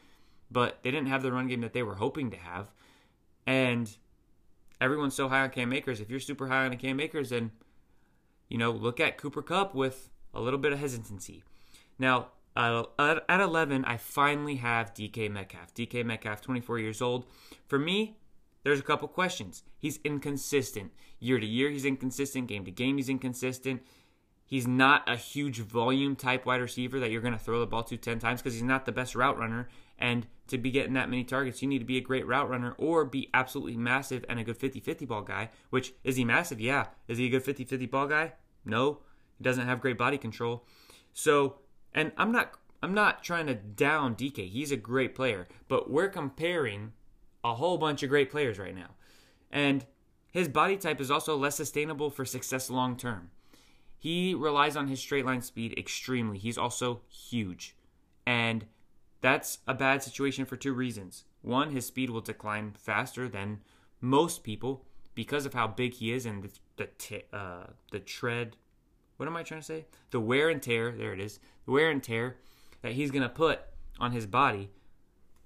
but 0.50 0.82
they 0.82 0.90
didn't 0.90 1.08
have 1.08 1.22
the 1.22 1.32
run 1.32 1.48
game 1.48 1.60
that 1.60 1.72
they 1.72 1.82
were 1.82 1.96
hoping 1.96 2.30
to 2.30 2.36
have. 2.36 2.72
And 3.46 3.94
everyone's 4.80 5.14
so 5.14 5.28
high 5.28 5.42
on 5.42 5.50
Cam 5.50 5.72
Akers. 5.72 6.00
If 6.00 6.10
you're 6.10 6.20
super 6.20 6.48
high 6.48 6.64
on 6.64 6.76
Cam 6.76 7.00
Akers, 7.00 7.30
then 7.30 7.50
you 8.48 8.58
know 8.58 8.70
look 8.70 9.00
at 9.00 9.18
Cooper 9.18 9.42
Kupp 9.42 9.74
with 9.74 10.10
a 10.32 10.40
little 10.40 10.58
bit 10.58 10.72
of 10.72 10.78
hesitancy. 10.78 11.42
Now 11.98 12.28
uh, 12.56 12.84
at 12.98 13.40
11, 13.40 13.84
I 13.84 13.96
finally 13.96 14.56
have 14.56 14.94
DK 14.94 15.30
Metcalf. 15.30 15.74
DK 15.74 16.04
Metcalf, 16.04 16.40
24 16.40 16.78
years 16.78 17.02
old. 17.02 17.24
For 17.66 17.78
me, 17.78 18.16
there's 18.62 18.78
a 18.78 18.84
couple 18.84 19.08
questions. 19.08 19.64
He's 19.78 19.98
inconsistent. 20.04 20.92
Year 21.18 21.40
to 21.40 21.46
year, 21.46 21.70
he's 21.70 21.84
inconsistent. 21.84 22.46
Game 22.46 22.64
to 22.64 22.70
game, 22.70 22.96
he's 22.96 23.08
inconsistent. 23.08 23.82
He's 24.46 24.66
not 24.66 25.08
a 25.08 25.16
huge 25.16 25.58
volume 25.60 26.14
type 26.14 26.46
wide 26.46 26.60
receiver 26.60 27.00
that 27.00 27.10
you're 27.10 27.22
going 27.22 27.32
to 27.32 27.38
throw 27.38 27.60
the 27.60 27.66
ball 27.66 27.82
to 27.84 27.96
10 27.96 28.18
times 28.18 28.40
because 28.40 28.54
he's 28.54 28.62
not 28.62 28.84
the 28.86 28.92
best 28.92 29.14
route 29.14 29.38
runner. 29.38 29.68
And 29.98 30.26
to 30.48 30.58
be 30.58 30.70
getting 30.70 30.94
that 30.94 31.08
many 31.08 31.24
targets, 31.24 31.62
you 31.62 31.68
need 31.68 31.78
to 31.78 31.84
be 31.84 31.96
a 31.96 32.02
great 32.02 32.26
route 32.26 32.48
runner 32.48 32.74
or 32.78 33.04
be 33.04 33.30
absolutely 33.32 33.76
massive 33.76 34.24
and 34.28 34.38
a 34.38 34.44
good 34.44 34.56
50 34.56 34.80
50 34.80 35.04
ball 35.06 35.22
guy. 35.22 35.50
Which, 35.70 35.94
is 36.04 36.16
he 36.16 36.24
massive? 36.24 36.60
Yeah. 36.60 36.86
Is 37.08 37.18
he 37.18 37.26
a 37.26 37.30
good 37.30 37.42
50 37.42 37.64
50 37.64 37.86
ball 37.86 38.06
guy? 38.06 38.32
No. 38.64 39.00
He 39.38 39.44
doesn't 39.44 39.66
have 39.66 39.80
great 39.80 39.98
body 39.98 40.18
control. 40.18 40.66
So, 41.12 41.60
and 41.94 42.12
I'm 42.16 42.32
not 42.32 42.54
I'm 42.84 42.92
not 42.92 43.24
trying 43.24 43.46
to 43.46 43.54
down 43.54 44.14
DK. 44.14 44.50
He's 44.50 44.70
a 44.70 44.76
great 44.76 45.14
player, 45.14 45.48
but 45.68 45.90
we're 45.90 46.10
comparing 46.10 46.92
a 47.42 47.54
whole 47.54 47.78
bunch 47.78 48.02
of 48.02 48.10
great 48.10 48.30
players 48.30 48.58
right 48.58 48.74
now. 48.74 48.90
And 49.50 49.86
his 50.30 50.48
body 50.48 50.76
type 50.76 51.00
is 51.00 51.10
also 51.10 51.34
less 51.34 51.56
sustainable 51.56 52.10
for 52.10 52.26
success 52.26 52.68
long 52.68 52.98
term. 52.98 53.30
He 53.98 54.34
relies 54.34 54.76
on 54.76 54.88
his 54.88 55.00
straight 55.00 55.24
line 55.24 55.40
speed 55.40 55.78
extremely. 55.78 56.36
He's 56.36 56.58
also 56.58 57.00
huge. 57.08 57.74
And 58.26 58.66
that's 59.24 59.60
a 59.66 59.72
bad 59.72 60.02
situation 60.02 60.44
for 60.44 60.54
two 60.54 60.74
reasons. 60.74 61.24
One, 61.40 61.70
his 61.70 61.86
speed 61.86 62.10
will 62.10 62.20
decline 62.20 62.74
faster 62.78 63.26
than 63.26 63.60
most 63.98 64.44
people 64.44 64.84
because 65.14 65.46
of 65.46 65.54
how 65.54 65.66
big 65.66 65.94
he 65.94 66.12
is 66.12 66.26
and 66.26 66.42
the 66.42 66.50
the, 66.76 66.88
t- 66.98 67.22
uh, 67.32 67.68
the 67.90 68.00
tread. 68.00 68.58
What 69.16 69.26
am 69.26 69.34
I 69.34 69.42
trying 69.42 69.60
to 69.60 69.66
say? 69.66 69.86
The 70.10 70.20
wear 70.20 70.50
and 70.50 70.60
tear. 70.60 70.92
There 70.92 71.14
it 71.14 71.20
is. 71.20 71.40
The 71.64 71.72
wear 71.72 71.90
and 71.90 72.02
tear 72.02 72.36
that 72.82 72.92
he's 72.92 73.10
to 73.12 73.28
put 73.30 73.60
on 73.98 74.12
his 74.12 74.26
body 74.26 74.68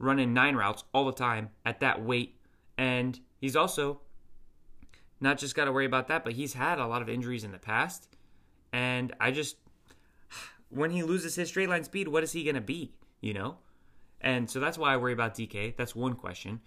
running 0.00 0.34
nine 0.34 0.56
routes 0.56 0.82
all 0.92 1.04
the 1.04 1.12
time 1.12 1.50
at 1.64 1.78
that 1.78 2.02
weight. 2.02 2.40
And 2.76 3.20
he's 3.36 3.54
also 3.54 4.00
not 5.20 5.38
just 5.38 5.54
got 5.54 5.66
to 5.66 5.72
worry 5.72 5.86
about 5.86 6.08
that, 6.08 6.24
but 6.24 6.32
he's 6.32 6.54
had 6.54 6.80
a 6.80 6.86
lot 6.88 7.00
of 7.00 7.08
injuries 7.08 7.44
in 7.44 7.52
the 7.52 7.58
past. 7.58 8.08
And 8.72 9.14
I 9.20 9.30
just, 9.30 9.56
when 10.68 10.90
he 10.90 11.04
loses 11.04 11.36
his 11.36 11.48
straight 11.48 11.68
line 11.68 11.84
speed, 11.84 12.08
what 12.08 12.24
is 12.24 12.32
he 12.32 12.42
to 12.56 12.60
be? 12.60 12.90
You 13.20 13.34
know? 13.34 13.58
And 14.20 14.50
so 14.50 14.60
that's 14.60 14.78
why 14.78 14.92
I 14.92 14.96
worry 14.96 15.12
about 15.12 15.34
DK. 15.34 15.76
That's 15.76 15.94
one 15.94 16.14
question. 16.14 16.60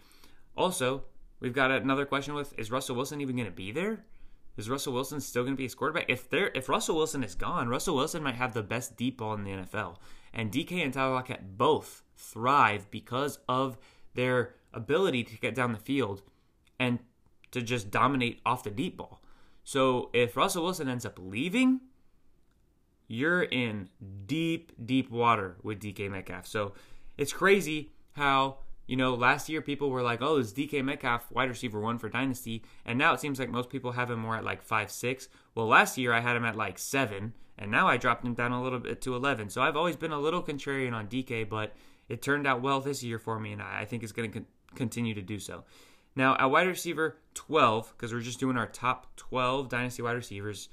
Also, 0.55 1.03
we've 1.39 1.53
got 1.53 1.71
another 1.71 2.05
question 2.05 2.33
with 2.33 2.57
is 2.57 2.71
Russell 2.71 2.95
Wilson 2.95 3.21
even 3.21 3.35
going 3.35 3.47
to 3.47 3.51
be 3.51 3.71
there? 3.71 4.05
Is 4.57 4.69
Russell 4.69 4.93
Wilson 4.93 5.21
still 5.21 5.43
going 5.43 5.53
to 5.53 5.57
be 5.57 5.63
his 5.63 5.75
quarterback? 5.75 6.05
If 6.09 6.29
there, 6.29 6.51
if 6.53 6.67
Russell 6.67 6.97
Wilson 6.97 7.23
is 7.23 7.35
gone, 7.35 7.69
Russell 7.69 7.95
Wilson 7.95 8.21
might 8.21 8.35
have 8.35 8.53
the 8.53 8.63
best 8.63 8.97
deep 8.97 9.17
ball 9.17 9.33
in 9.33 9.43
the 9.43 9.51
NFL. 9.51 9.95
And 10.33 10.51
DK 10.51 10.83
and 10.83 10.93
Tyler 10.93 11.13
Lockett 11.13 11.57
both 11.57 12.03
thrive 12.15 12.89
because 12.91 13.39
of 13.47 13.77
their 14.13 14.55
ability 14.73 15.23
to 15.23 15.37
get 15.37 15.55
down 15.55 15.71
the 15.71 15.79
field 15.79 16.21
and 16.79 16.99
to 17.51 17.61
just 17.61 17.91
dominate 17.91 18.41
off 18.45 18.63
the 18.63 18.71
deep 18.71 18.97
ball. 18.97 19.21
So 19.63 20.09
if 20.13 20.35
Russell 20.35 20.63
Wilson 20.63 20.89
ends 20.89 21.05
up 21.05 21.17
leaving, 21.21 21.81
you're 23.07 23.43
in 23.43 23.89
deep, 24.25 24.71
deep 24.85 25.09
water 25.11 25.57
with 25.63 25.81
DK 25.81 26.09
Metcalf. 26.09 26.47
So 26.47 26.73
it's 27.21 27.33
crazy 27.33 27.91
how, 28.13 28.57
you 28.87 28.95
know, 28.95 29.13
last 29.13 29.47
year 29.47 29.61
people 29.61 29.91
were 29.91 30.01
like, 30.01 30.23
oh, 30.23 30.37
is 30.37 30.53
DK 30.53 30.83
Metcalf 30.83 31.31
wide 31.31 31.49
receiver 31.49 31.79
one 31.79 31.99
for 31.99 32.09
Dynasty? 32.09 32.63
And 32.83 32.97
now 32.97 33.13
it 33.13 33.19
seems 33.19 33.39
like 33.39 33.49
most 33.49 33.69
people 33.69 33.91
have 33.91 34.09
him 34.09 34.19
more 34.19 34.35
at 34.35 34.43
like 34.43 34.63
five, 34.63 34.89
six. 34.89 35.29
Well, 35.53 35.67
last 35.67 35.99
year 35.99 36.13
I 36.13 36.19
had 36.19 36.35
him 36.35 36.45
at 36.45 36.55
like 36.55 36.79
seven 36.79 37.33
and 37.59 37.69
now 37.69 37.87
I 37.87 37.97
dropped 37.97 38.25
him 38.25 38.33
down 38.33 38.51
a 38.51 38.61
little 38.61 38.79
bit 38.79 39.01
to 39.01 39.15
11. 39.15 39.49
So 39.49 39.61
I've 39.61 39.77
always 39.77 39.95
been 39.95 40.11
a 40.11 40.19
little 40.19 40.41
contrarian 40.41 40.93
on 40.93 41.07
DK, 41.07 41.47
but 41.47 41.73
it 42.09 42.23
turned 42.23 42.47
out 42.47 42.63
well 42.63 42.81
this 42.81 43.03
year 43.03 43.19
for 43.19 43.39
me, 43.39 43.53
and 43.53 43.61
I 43.61 43.85
think 43.85 44.01
it's 44.01 44.11
going 44.11 44.31
to 44.31 44.39
con- 44.39 44.47
continue 44.73 45.13
to 45.13 45.21
do 45.21 45.37
so. 45.37 45.63
Now, 46.15 46.35
at 46.39 46.45
wide 46.45 46.67
receiver 46.67 47.17
12, 47.35 47.93
because 47.95 48.13
we're 48.13 48.21
just 48.21 48.39
doing 48.39 48.57
our 48.57 48.65
top 48.65 49.15
12 49.15 49.69
dynasty 49.69 50.01
wide 50.01 50.15
receivers, 50.15 50.69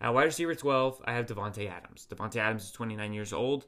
at 0.00 0.12
wide 0.12 0.24
receiver 0.24 0.56
12, 0.56 1.02
I 1.04 1.12
have 1.12 1.26
Davante 1.26 1.70
Adams. 1.70 2.08
Davante 2.10 2.36
Adams 2.36 2.64
is 2.64 2.72
29 2.72 3.12
years 3.12 3.32
old. 3.32 3.66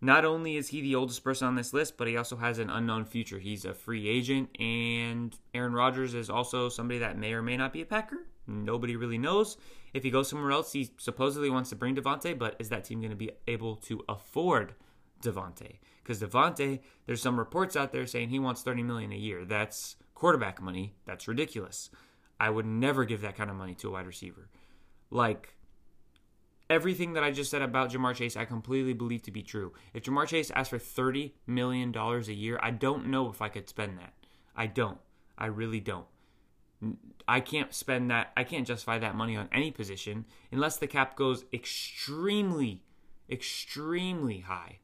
Not 0.00 0.24
only 0.24 0.56
is 0.56 0.68
he 0.68 0.80
the 0.80 0.94
oldest 0.94 1.24
person 1.24 1.48
on 1.48 1.56
this 1.56 1.72
list, 1.72 1.96
but 1.96 2.06
he 2.06 2.16
also 2.16 2.36
has 2.36 2.58
an 2.58 2.70
unknown 2.70 3.04
future. 3.04 3.38
He's 3.38 3.64
a 3.64 3.74
free 3.74 4.08
agent, 4.08 4.48
and 4.60 5.36
Aaron 5.54 5.72
Rodgers 5.72 6.14
is 6.14 6.30
also 6.30 6.68
somebody 6.68 7.00
that 7.00 7.18
may 7.18 7.32
or 7.32 7.42
may 7.42 7.56
not 7.56 7.72
be 7.72 7.82
a 7.82 7.86
Packer. 7.86 8.26
Nobody 8.46 8.94
really 8.94 9.18
knows. 9.18 9.56
If 9.92 10.04
he 10.04 10.10
goes 10.10 10.28
somewhere 10.28 10.52
else, 10.52 10.72
he 10.72 10.90
supposedly 10.98 11.50
wants 11.50 11.70
to 11.70 11.76
bring 11.76 11.96
Davante, 11.96 12.38
but 12.38 12.54
is 12.58 12.68
that 12.68 12.84
team 12.84 13.00
going 13.00 13.10
to 13.10 13.16
be 13.16 13.32
able 13.48 13.76
to 13.76 14.02
afford 14.08 14.74
Davante? 15.22 15.78
Because 16.02 16.22
Davante, 16.22 16.80
there's 17.06 17.20
some 17.20 17.38
reports 17.38 17.74
out 17.74 17.92
there 17.92 18.06
saying 18.06 18.28
he 18.28 18.38
wants 18.38 18.62
30 18.62 18.84
million 18.84 19.12
a 19.12 19.16
year. 19.16 19.44
That's 19.44 19.96
quarterback 20.14 20.62
money. 20.62 20.94
That's 21.06 21.26
ridiculous. 21.26 21.90
I 22.38 22.50
would 22.50 22.66
never 22.66 23.04
give 23.04 23.20
that 23.22 23.36
kind 23.36 23.50
of 23.50 23.56
money 23.56 23.74
to 23.76 23.88
a 23.88 23.92
wide 23.92 24.06
receiver. 24.06 24.48
Like 25.10 25.54
everything 26.70 27.14
that 27.14 27.24
I 27.24 27.30
just 27.30 27.50
said 27.50 27.62
about 27.62 27.90
Ja'Marr 27.90 28.14
Chase, 28.14 28.36
I 28.36 28.44
completely 28.44 28.92
believe 28.92 29.22
to 29.22 29.30
be 29.30 29.42
true. 29.42 29.72
If 29.94 30.04
Ja'Marr 30.04 30.26
Chase 30.26 30.50
asked 30.50 30.70
for 30.70 30.78
$30 30.78 31.32
million 31.46 31.94
a 31.96 32.20
year, 32.32 32.58
I 32.62 32.70
don't 32.70 33.06
know 33.06 33.30
if 33.30 33.40
I 33.40 33.48
could 33.48 33.68
spend 33.68 33.98
that. 33.98 34.14
I 34.56 34.66
don't. 34.66 34.98
I 35.36 35.46
really 35.46 35.80
don't. 35.80 36.06
I 37.26 37.40
can't 37.40 37.74
spend 37.74 38.10
that. 38.10 38.32
I 38.36 38.44
can't 38.44 38.66
justify 38.66 38.98
that 38.98 39.16
money 39.16 39.36
on 39.36 39.48
any 39.52 39.70
position 39.70 40.24
unless 40.52 40.76
the 40.76 40.86
cap 40.86 41.16
goes 41.16 41.44
extremely, 41.52 42.82
extremely 43.30 44.40
high. 44.40 44.78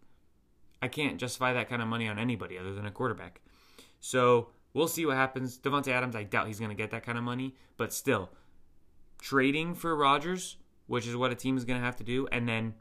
I 0.83 0.89
can't 0.89 1.19
justify 1.19 1.53
that 1.55 1.69
kind 1.69 1.81
of 1.81 1.89
money 1.89 2.09
on 2.09 2.19
anybody 2.19 2.59
other 2.59 2.75
than 2.75 2.87
a 2.87 2.91
quarterback. 2.91 3.41
So 4.01 4.49
we'll 4.75 4.89
see 4.89 5.07
what 5.07 5.17
happens. 5.17 5.59
Davante 5.59 5.89
Adams, 5.89 6.17
I 6.17 6.25
doubt 6.25 6.49
he's 6.49 6.59
going 6.59 6.71
to 6.71 6.77
get 6.77 6.91
that 6.91 7.07
kind 7.07 7.17
of 7.17 7.25
money, 7.25 7.55
but 7.77 7.93
still, 7.93 8.31
trading 9.21 9.75
for 9.75 9.97
Rodgers, 9.97 10.57
which 10.87 11.07
is 11.07 11.17
what 11.17 11.33
a 11.33 11.35
team 11.35 11.57
is 11.57 11.65
going 11.65 11.79
to 11.79 11.85
have 11.85 11.97
to 11.97 12.05
do, 12.05 12.27
and 12.33 12.49
then 12.49 12.75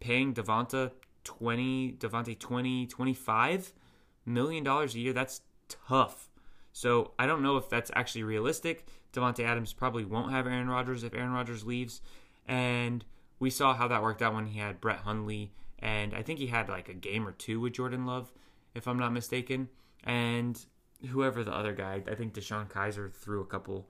paying 0.00 0.34
Davante 0.34 0.90
20, 1.24 1.92
Davante 1.92 2.38
20, 2.38 2.86
25 2.86 3.72
million 4.24 4.64
dollars 4.64 4.94
a 4.94 4.98
year, 4.98 5.12
that's 5.12 5.40
tough. 5.68 6.28
So 6.72 7.12
I 7.18 7.26
don't 7.26 7.42
know 7.42 7.56
if 7.56 7.68
that's 7.68 7.90
actually 7.94 8.22
realistic. 8.22 8.86
Davante 9.12 9.44
Adams 9.44 9.72
probably 9.72 10.04
won't 10.04 10.32
have 10.32 10.46
Aaron 10.46 10.68
Rodgers 10.68 11.02
if 11.02 11.14
Aaron 11.14 11.32
Rodgers 11.32 11.64
leaves. 11.64 12.00
And 12.46 13.04
we 13.38 13.50
saw 13.50 13.74
how 13.74 13.88
that 13.88 14.02
worked 14.02 14.22
out 14.22 14.34
when 14.34 14.46
he 14.46 14.58
had 14.58 14.80
Brett 14.80 15.00
Hundley. 15.00 15.52
And 15.78 16.14
I 16.14 16.22
think 16.22 16.38
he 16.38 16.46
had 16.46 16.68
like 16.68 16.88
a 16.88 16.94
game 16.94 17.26
or 17.26 17.32
two 17.32 17.60
with 17.60 17.72
Jordan 17.72 18.06
Love, 18.06 18.32
if 18.74 18.86
I'm 18.86 18.98
not 18.98 19.12
mistaken. 19.12 19.68
And 20.04 20.58
whoever 21.10 21.42
the 21.42 21.54
other 21.54 21.72
guy, 21.72 22.02
I 22.10 22.14
think 22.14 22.34
DeShone 22.34 22.70
Kizer 22.70 23.12
threw 23.12 23.40
a 23.40 23.46
couple 23.46 23.88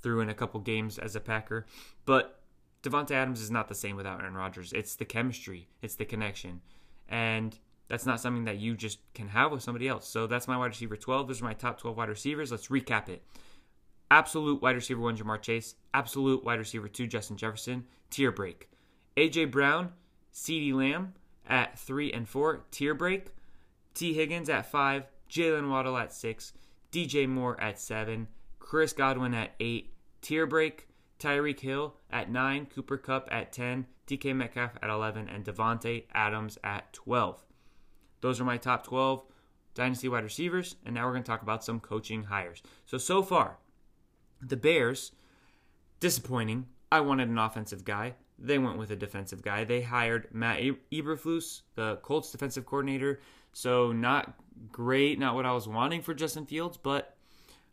threw 0.00 0.20
in 0.20 0.28
a 0.28 0.34
couple 0.34 0.60
games 0.60 0.96
as 0.96 1.16
a 1.16 1.20
Packer. 1.20 1.66
But 2.04 2.37
Davante 2.82 3.10
Adams 3.12 3.40
is 3.40 3.50
not 3.50 3.68
the 3.68 3.74
same 3.74 3.96
without 3.96 4.20
Aaron 4.20 4.34
Rodgers. 4.34 4.72
It's 4.72 4.94
the 4.94 5.04
chemistry, 5.04 5.68
it's 5.82 5.96
the 5.96 6.04
connection. 6.04 6.60
And 7.08 7.58
that's 7.88 8.06
not 8.06 8.20
something 8.20 8.44
that 8.44 8.58
you 8.58 8.76
just 8.76 8.98
can 9.14 9.28
have 9.28 9.50
with 9.50 9.62
somebody 9.62 9.88
else. 9.88 10.06
So 10.06 10.26
that's 10.26 10.46
my 10.46 10.56
wide 10.56 10.66
receiver 10.66 10.96
12. 10.96 11.28
Those 11.28 11.40
are 11.40 11.46
my 11.46 11.54
top 11.54 11.80
12 11.80 11.96
wide 11.96 12.08
receivers. 12.08 12.50
Let's 12.50 12.68
recap 12.68 13.08
it. 13.08 13.22
Absolute 14.10 14.62
wide 14.62 14.76
receiver 14.76 15.00
one, 15.00 15.16
Ja'Marr 15.16 15.40
Chase. 15.40 15.74
Absolute 15.92 16.44
wide 16.44 16.58
receiver 16.58 16.88
two, 16.88 17.06
Justin 17.06 17.36
Jefferson. 17.36 17.84
Tier 18.10 18.32
break. 18.32 18.70
AJ 19.16 19.50
Brown, 19.50 19.92
CeeDee 20.32 20.72
Lamb 20.72 21.14
at 21.46 21.78
three 21.78 22.12
and 22.12 22.28
four. 22.28 22.64
Tier 22.70 22.94
break. 22.94 23.34
Tee 23.94 24.14
Higgins 24.14 24.48
at 24.48 24.70
five. 24.70 25.06
Jalen 25.30 25.68
Waddle 25.68 25.98
at 25.98 26.12
six. 26.12 26.52
DJ 26.90 27.28
Moore 27.28 27.60
at 27.60 27.78
seven. 27.78 28.28
Chris 28.58 28.92
Godwin 28.92 29.34
at 29.34 29.52
eight. 29.60 29.92
Tier 30.22 30.46
break. 30.46 30.87
Tyreek 31.18 31.60
Hill 31.60 31.94
at 32.10 32.30
nine. 32.30 32.66
Cooper 32.66 32.96
Kupp 32.96 33.28
at 33.30 33.52
10. 33.52 33.86
DK 34.06 34.34
Metcalf 34.34 34.72
at 34.82 34.90
11. 34.90 35.28
And 35.28 35.44
Davante 35.44 36.04
Adams 36.12 36.58
at 36.62 36.92
12. 36.92 37.42
Those 38.20 38.40
are 38.40 38.44
my 38.44 38.56
top 38.56 38.84
12 38.86 39.24
dynasty 39.74 40.08
wide 40.08 40.24
receivers. 40.24 40.76
And 40.84 40.94
now 40.94 41.06
we're 41.06 41.12
going 41.12 41.22
to 41.22 41.30
talk 41.30 41.42
about 41.42 41.64
some 41.64 41.80
coaching 41.80 42.24
hires. 42.24 42.62
So, 42.86 42.98
so 42.98 43.22
far, 43.22 43.58
the 44.40 44.56
Bears, 44.56 45.12
disappointing. 46.00 46.66
I 46.90 47.00
wanted 47.00 47.28
an 47.28 47.38
offensive 47.38 47.84
guy. 47.84 48.14
They 48.38 48.58
went 48.58 48.78
with 48.78 48.90
a 48.90 48.96
defensive 48.96 49.42
guy. 49.42 49.64
They 49.64 49.82
hired 49.82 50.28
Matt 50.32 50.60
Eberflus, 50.92 51.62
the 51.74 51.96
Colts 52.02 52.30
defensive 52.30 52.64
coordinator. 52.64 53.20
So, 53.52 53.92
not 53.92 54.34
great, 54.70 55.18
not 55.18 55.34
what 55.34 55.46
I 55.46 55.52
was 55.52 55.66
wanting 55.66 56.02
for 56.02 56.14
Justin 56.14 56.46
Fields, 56.46 56.76
but 56.76 57.17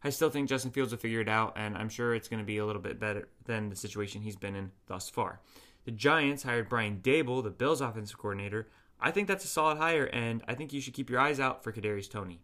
I 0.06 0.10
still 0.12 0.30
think 0.30 0.48
Justin 0.48 0.70
Fields 0.70 0.92
will 0.92 1.00
figure 1.00 1.22
it 1.22 1.28
out, 1.28 1.54
and 1.56 1.76
I'm 1.76 1.90
sure 1.90 2.14
it's 2.14 2.28
going 2.28 2.40
to 2.40 2.46
be 2.46 2.60
a 2.60 2.66
little 2.66 2.82
bit 2.82 3.00
better 3.00 3.28
than 3.46 3.70
the 3.70 3.76
situation 3.76 4.22
he's 4.22 4.36
been 4.36 4.56
in 4.56 4.70
thus 4.86 5.10
far. 5.10 5.42
The 5.86 5.92
Giants 5.92 6.44
hired 6.44 6.70
Brian 6.70 7.00
Daboll, 7.02 7.44
the 7.44 7.50
Bills 7.50 7.82
offensive 7.82 8.20
coordinator. 8.20 8.68
I 9.02 9.10
think 9.10 9.28
that's 9.28 9.46
a 9.46 9.48
solid 9.48 9.80
hire, 9.80 10.06
and 10.06 10.44
I 10.48 10.54
think 10.54 10.74
you 10.74 10.80
should 10.80 10.94
keep 10.94 11.10
your 11.10 11.20
eyes 11.20 11.40
out 11.40 11.64
for 11.64 11.72
Kadarius 11.72 12.08
Toney. 12.08 12.40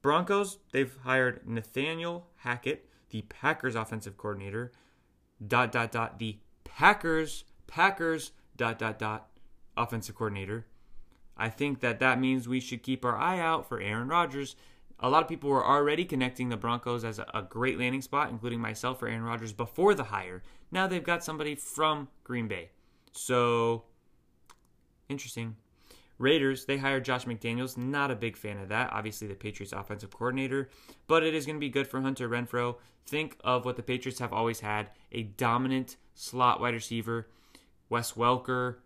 Broncos, 0.00 0.56
they've 0.72 0.96
hired 1.02 1.46
Nathaniel 1.46 2.28
Hackett, 2.36 2.88
the 3.10 3.20
Packers 3.22 3.74
offensive 3.74 4.16
coordinator. 4.16 4.72
Dot 5.46 5.70
dot 5.70 5.92
dot. 5.92 6.18
The 6.18 6.38
Packers, 6.64 7.44
Packers. 7.66 8.32
Dot 8.56 8.78
dot 8.78 8.98
dot. 8.98 9.28
Offensive 9.76 10.14
coordinator. 10.14 10.64
I 11.36 11.50
think 11.50 11.80
that 11.80 12.00
that 12.00 12.18
means 12.18 12.48
we 12.48 12.60
should 12.60 12.82
keep 12.82 13.04
our 13.04 13.18
eye 13.18 13.40
out 13.40 13.68
for 13.68 13.80
Aaron 13.80 14.08
Rodgers. 14.08 14.56
A 15.04 15.10
lot 15.10 15.22
of 15.22 15.28
people 15.28 15.50
were 15.50 15.62
already 15.62 16.06
connecting 16.06 16.48
the 16.48 16.56
Broncos 16.56 17.04
as 17.04 17.18
a, 17.18 17.46
great 17.46 17.78
landing 17.78 18.00
spot, 18.00 18.30
including 18.30 18.58
myself 18.58 18.98
for 18.98 19.06
Aaron 19.06 19.22
Rodgers 19.22 19.52
before 19.52 19.94
the 19.94 20.04
hire. 20.04 20.42
Now 20.72 20.86
they've 20.86 21.04
got 21.04 21.22
somebody 21.22 21.54
from 21.56 22.08
Green 22.24 22.48
Bay. 22.48 22.70
So, 23.12 23.84
interesting. 25.10 25.56
Raiders, 26.16 26.64
they 26.64 26.78
hired 26.78 27.04
Josh 27.04 27.26
McDaniels. 27.26 27.76
Not 27.76 28.10
a 28.10 28.16
big 28.16 28.34
fan 28.34 28.56
of 28.56 28.70
that. 28.70 28.94
Obviously, 28.94 29.28
the 29.28 29.34
Patriots 29.34 29.74
offensive 29.74 30.10
coordinator, 30.10 30.70
but 31.06 31.22
it 31.22 31.34
is 31.34 31.44
going 31.44 31.56
to 31.56 31.60
be 31.60 31.68
good 31.68 31.86
for 31.86 32.00
Hunter 32.00 32.26
Renfrow. 32.26 32.76
Think 33.04 33.36
of 33.44 33.66
what 33.66 33.76
the 33.76 33.82
Patriots 33.82 34.20
have 34.20 34.32
always 34.32 34.60
had 34.60 34.88
a 35.12 35.24
dominant 35.24 35.98
slot 36.14 36.62
wide 36.62 36.72
receiver. 36.72 37.28
Wes 37.90 38.12
Welker, 38.12 38.76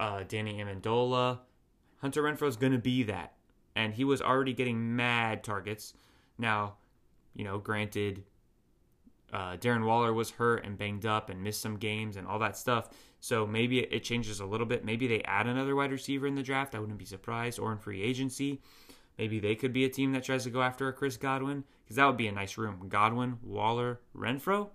uh, 0.00 0.24
Danny 0.26 0.54
Amendola. 0.54 1.38
Hunter 2.00 2.24
Renfrow 2.24 2.48
is 2.48 2.56
going 2.56 2.72
to 2.72 2.78
be 2.78 3.04
that. 3.04 3.34
And 3.78 3.94
he 3.94 4.02
was 4.02 4.20
already 4.20 4.52
getting 4.52 4.96
mad 4.96 5.44
targets. 5.44 5.94
Now, 6.36 6.74
you 7.34 7.44
know, 7.44 7.58
granted, 7.58 8.24
uh, 9.32 9.56
Darren 9.56 9.86
Waller 9.86 10.12
was 10.12 10.30
hurt 10.30 10.64
and 10.64 10.76
banged 10.76 11.06
up 11.06 11.30
and 11.30 11.44
missed 11.44 11.62
some 11.62 11.76
games 11.76 12.16
and 12.16 12.26
all 12.26 12.40
that 12.40 12.56
stuff. 12.56 12.88
So 13.20 13.46
maybe 13.46 13.78
it 13.78 14.02
changes 14.02 14.40
a 14.40 14.46
little 14.46 14.66
bit. 14.66 14.84
Maybe 14.84 15.06
they 15.06 15.22
add 15.22 15.46
another 15.46 15.76
wide 15.76 15.92
receiver 15.92 16.26
in 16.26 16.34
the 16.34 16.42
draft. 16.42 16.74
I 16.74 16.80
wouldn't 16.80 16.98
be 16.98 17.04
surprised. 17.04 17.60
Or 17.60 17.70
in 17.70 17.78
free 17.78 18.02
agency. 18.02 18.60
Maybe 19.16 19.38
they 19.38 19.54
could 19.54 19.72
be 19.72 19.84
a 19.84 19.88
team 19.88 20.12
that 20.12 20.24
tries 20.24 20.42
to 20.42 20.50
go 20.50 20.60
after 20.60 20.88
a 20.88 20.92
Chris 20.92 21.16
Godwin 21.16 21.62
because 21.84 21.96
that 21.96 22.06
would 22.06 22.16
be 22.16 22.26
a 22.26 22.32
nice 22.32 22.58
room. 22.58 22.86
Godwin, 22.88 23.38
Waller, 23.44 24.00
Renfrow. 24.12 24.70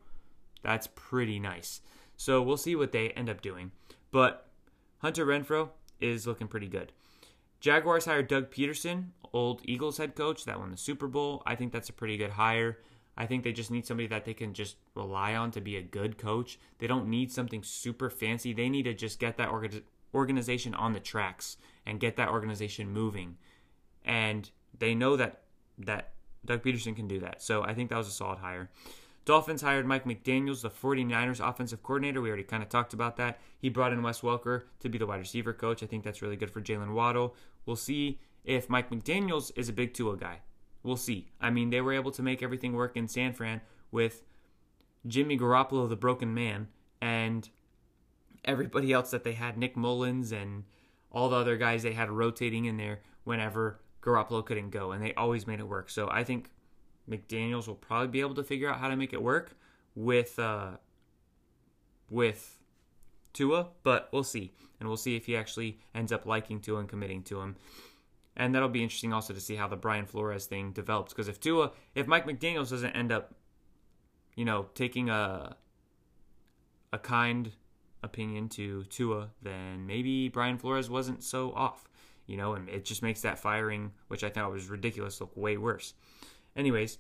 That's 0.62 0.88
pretty 0.96 1.40
nice. 1.40 1.82
So 2.16 2.42
we'll 2.42 2.56
see 2.56 2.76
what 2.76 2.94
they 2.94 3.10
end 3.10 3.30
up 3.30 3.42
doing. 3.42 3.72
But 4.12 4.48
Hunter 5.00 5.26
Renfrow 5.26 5.72
is 6.00 6.26
looking 6.26 6.48
pretty 6.48 6.68
good. 6.68 6.94
Jaguars 7.64 8.04
hired 8.04 8.28
Doug 8.28 8.52
Pederson, 8.52 9.06
old 9.32 9.62
Eagles 9.64 9.98
head 9.98 10.16
coach 10.16 10.44
that 10.44 10.60
won 10.60 10.70
the 10.70 10.76
Super 10.76 11.08
Bowl. 11.08 11.42
I 11.46 11.56
think 11.56 11.72
that's 11.72 11.88
a 11.88 11.94
pretty 11.94 12.18
good 12.18 12.32
hire. 12.32 12.80
I 13.16 13.26
think 13.26 13.46
they 13.46 13.54
just 13.54 13.72
need 13.72 13.86
somebody 13.86 14.08
that 14.08 14.26
they 14.26 14.34
can 14.34 14.54
just 14.54 14.76
rely 14.96 15.34
on 15.34 15.50
to 15.52 15.62
be 15.62 15.78
a 15.78 15.82
good 15.82 16.18
coach. 16.18 16.60
They 16.80 16.88
don't 16.88 17.08
need 17.08 17.32
something 17.32 17.64
super 17.64 18.10
fancy. 18.10 18.52
They 18.52 18.68
need 18.68 18.84
to 18.84 18.94
just 18.94 19.18
get 19.18 19.38
that 19.38 19.50
organization 20.14 20.74
on 20.74 20.92
the 20.92 21.00
tracks 21.00 21.56
and 21.86 22.02
get 22.02 22.18
that 22.18 22.28
organization 22.28 22.90
moving. 22.90 23.38
And 24.04 24.52
they 24.78 24.94
know 24.94 25.16
that 25.16 25.44
that 25.80 26.16
Doug 26.44 26.64
Pederson 26.64 26.98
can 26.98 27.08
do 27.08 27.22
that. 27.22 27.42
So 27.42 27.64
I 27.64 27.74
think 27.74 27.92
that 27.92 27.98
was 27.98 28.10
a 28.10 28.12
solid 28.12 28.40
hire. 28.40 28.72
Dolphins 29.26 29.62
hired 29.62 29.86
Mike 29.86 30.04
McDaniels, 30.04 30.64
the 30.64 30.70
49ers 30.70 31.40
offensive 31.40 31.82
coordinator. 31.82 32.20
We 32.20 32.28
already 32.28 32.44
kind 32.44 32.62
of 32.62 32.68
talked 32.68 32.94
about 32.94 33.16
that. 33.16 33.40
He 33.58 33.70
brought 33.70 33.94
in 33.94 34.04
Wes 34.04 34.20
Welker 34.20 34.64
to 34.82 34.90
be 34.90 34.98
the 34.98 35.08
wide 35.08 35.22
receiver 35.22 35.54
coach. 35.54 35.82
I 35.82 35.86
think 35.86 36.04
that's 36.04 36.22
really 36.22 36.36
good 36.36 36.52
for 36.52 36.60
Jalen 36.60 36.94
Waddle. 36.94 37.34
We'll 37.66 37.76
see 37.76 38.20
if 38.44 38.70
Mike 38.70 38.90
McDaniels 38.90 39.52
is 39.56 39.70
a 39.70 39.74
big 39.74 39.94
Tua 39.94 40.18
guy. 40.18 40.40
We'll 40.84 40.98
see. 40.98 41.30
I 41.40 41.50
mean, 41.50 41.70
they 41.70 41.82
were 41.82 41.94
able 41.94 42.12
to 42.12 42.22
make 42.22 42.44
everything 42.44 42.74
work 42.74 42.98
in 42.98 43.08
San 43.08 43.34
Fran 43.34 43.62
with 43.92 44.24
Jimmy 45.08 45.38
Garoppolo, 45.38 45.88
the 45.88 45.96
broken 45.96 46.34
man, 46.34 46.68
and 47.02 47.50
everybody 48.44 48.92
else 48.92 49.12
that 49.12 49.24
they 49.24 49.34
had, 49.34 49.58
Nick 49.58 49.76
Mullens 49.76 50.32
and 50.32 50.64
all 51.12 51.30
the 51.30 51.38
other 51.38 51.58
guys 51.58 51.84
they 51.84 51.94
had 51.94 52.10
rotating 52.10 52.66
in 52.66 52.78
there 52.78 53.00
whenever 53.24 53.80
Garoppolo 54.02 54.46
couldn't 54.46 54.72
go, 54.72 54.92
and 54.92 55.02
they 55.02 55.14
always 55.14 55.48
made 55.48 55.60
it 55.60 55.68
work. 55.68 55.90
So 55.90 56.10
I 56.10 56.24
think 56.24 56.50
McDaniels 57.10 57.68
will 57.68 57.76
probably 57.76 58.08
be 58.08 58.20
able 58.20 58.36
to 58.36 58.44
figure 58.44 58.70
out 58.70 58.80
how 58.80 58.90
to 58.90 58.96
make 58.96 59.14
it 59.14 59.22
work 59.22 59.56
with 59.96 60.38
uh, 60.40 60.72
with 62.10 62.60
Tua, 63.34 63.70
but 63.84 64.10
we'll 64.12 64.24
see, 64.24 64.54
and 64.80 64.88
we'll 64.88 64.98
see 64.98 65.16
if 65.16 65.26
he 65.26 65.36
actually 65.36 65.80
ends 65.94 66.12
up 66.12 66.26
liking 66.26 66.60
Tua 66.60 66.80
and 66.80 66.90
committing 66.90 67.24
to 67.24 67.42
him. 67.42 67.56
And 68.36 68.54
that'll 68.56 68.70
be 68.70 68.82
interesting 68.82 69.14
also 69.14 69.34
to 69.34 69.40
see 69.40 69.56
how 69.56 69.68
the 69.68 69.76
Brian 69.76 70.06
Flores 70.06 70.46
thing 70.46 70.72
develops. 70.72 71.14
Because 71.14 71.28
if 71.28 71.40
Tua, 71.40 71.72
if 71.94 72.08
Mike 72.08 72.26
McDaniels 72.26 72.70
doesn't 72.70 72.96
end 72.96 73.12
up, 73.12 73.34
you 74.36 74.46
know, 74.46 74.68
taking 74.74 75.10
a 75.10 75.56
a 76.92 77.00
kind 77.00 77.52
opinion 78.04 78.50
to 78.50 78.84
Tua, 78.86 79.30
then 79.42 79.86
maybe 79.88 80.30
Brian 80.30 80.58
Flores 80.58 80.90
wasn't 80.90 81.24
so 81.24 81.52
off. 81.54 81.90
You 82.26 82.38
know, 82.38 82.54
and 82.54 82.70
it 82.70 82.86
just 82.86 83.04
makes 83.04 83.22
that 83.22 83.40
firing, 83.40 83.92
which 84.08 84.24
I 84.24 84.30
thought 84.30 84.52
was 84.52 84.70
ridiculous, 84.70 85.20
look 85.20 85.36
way 85.36 85.58
worse. 85.58 85.94
Anyways, 86.56 86.98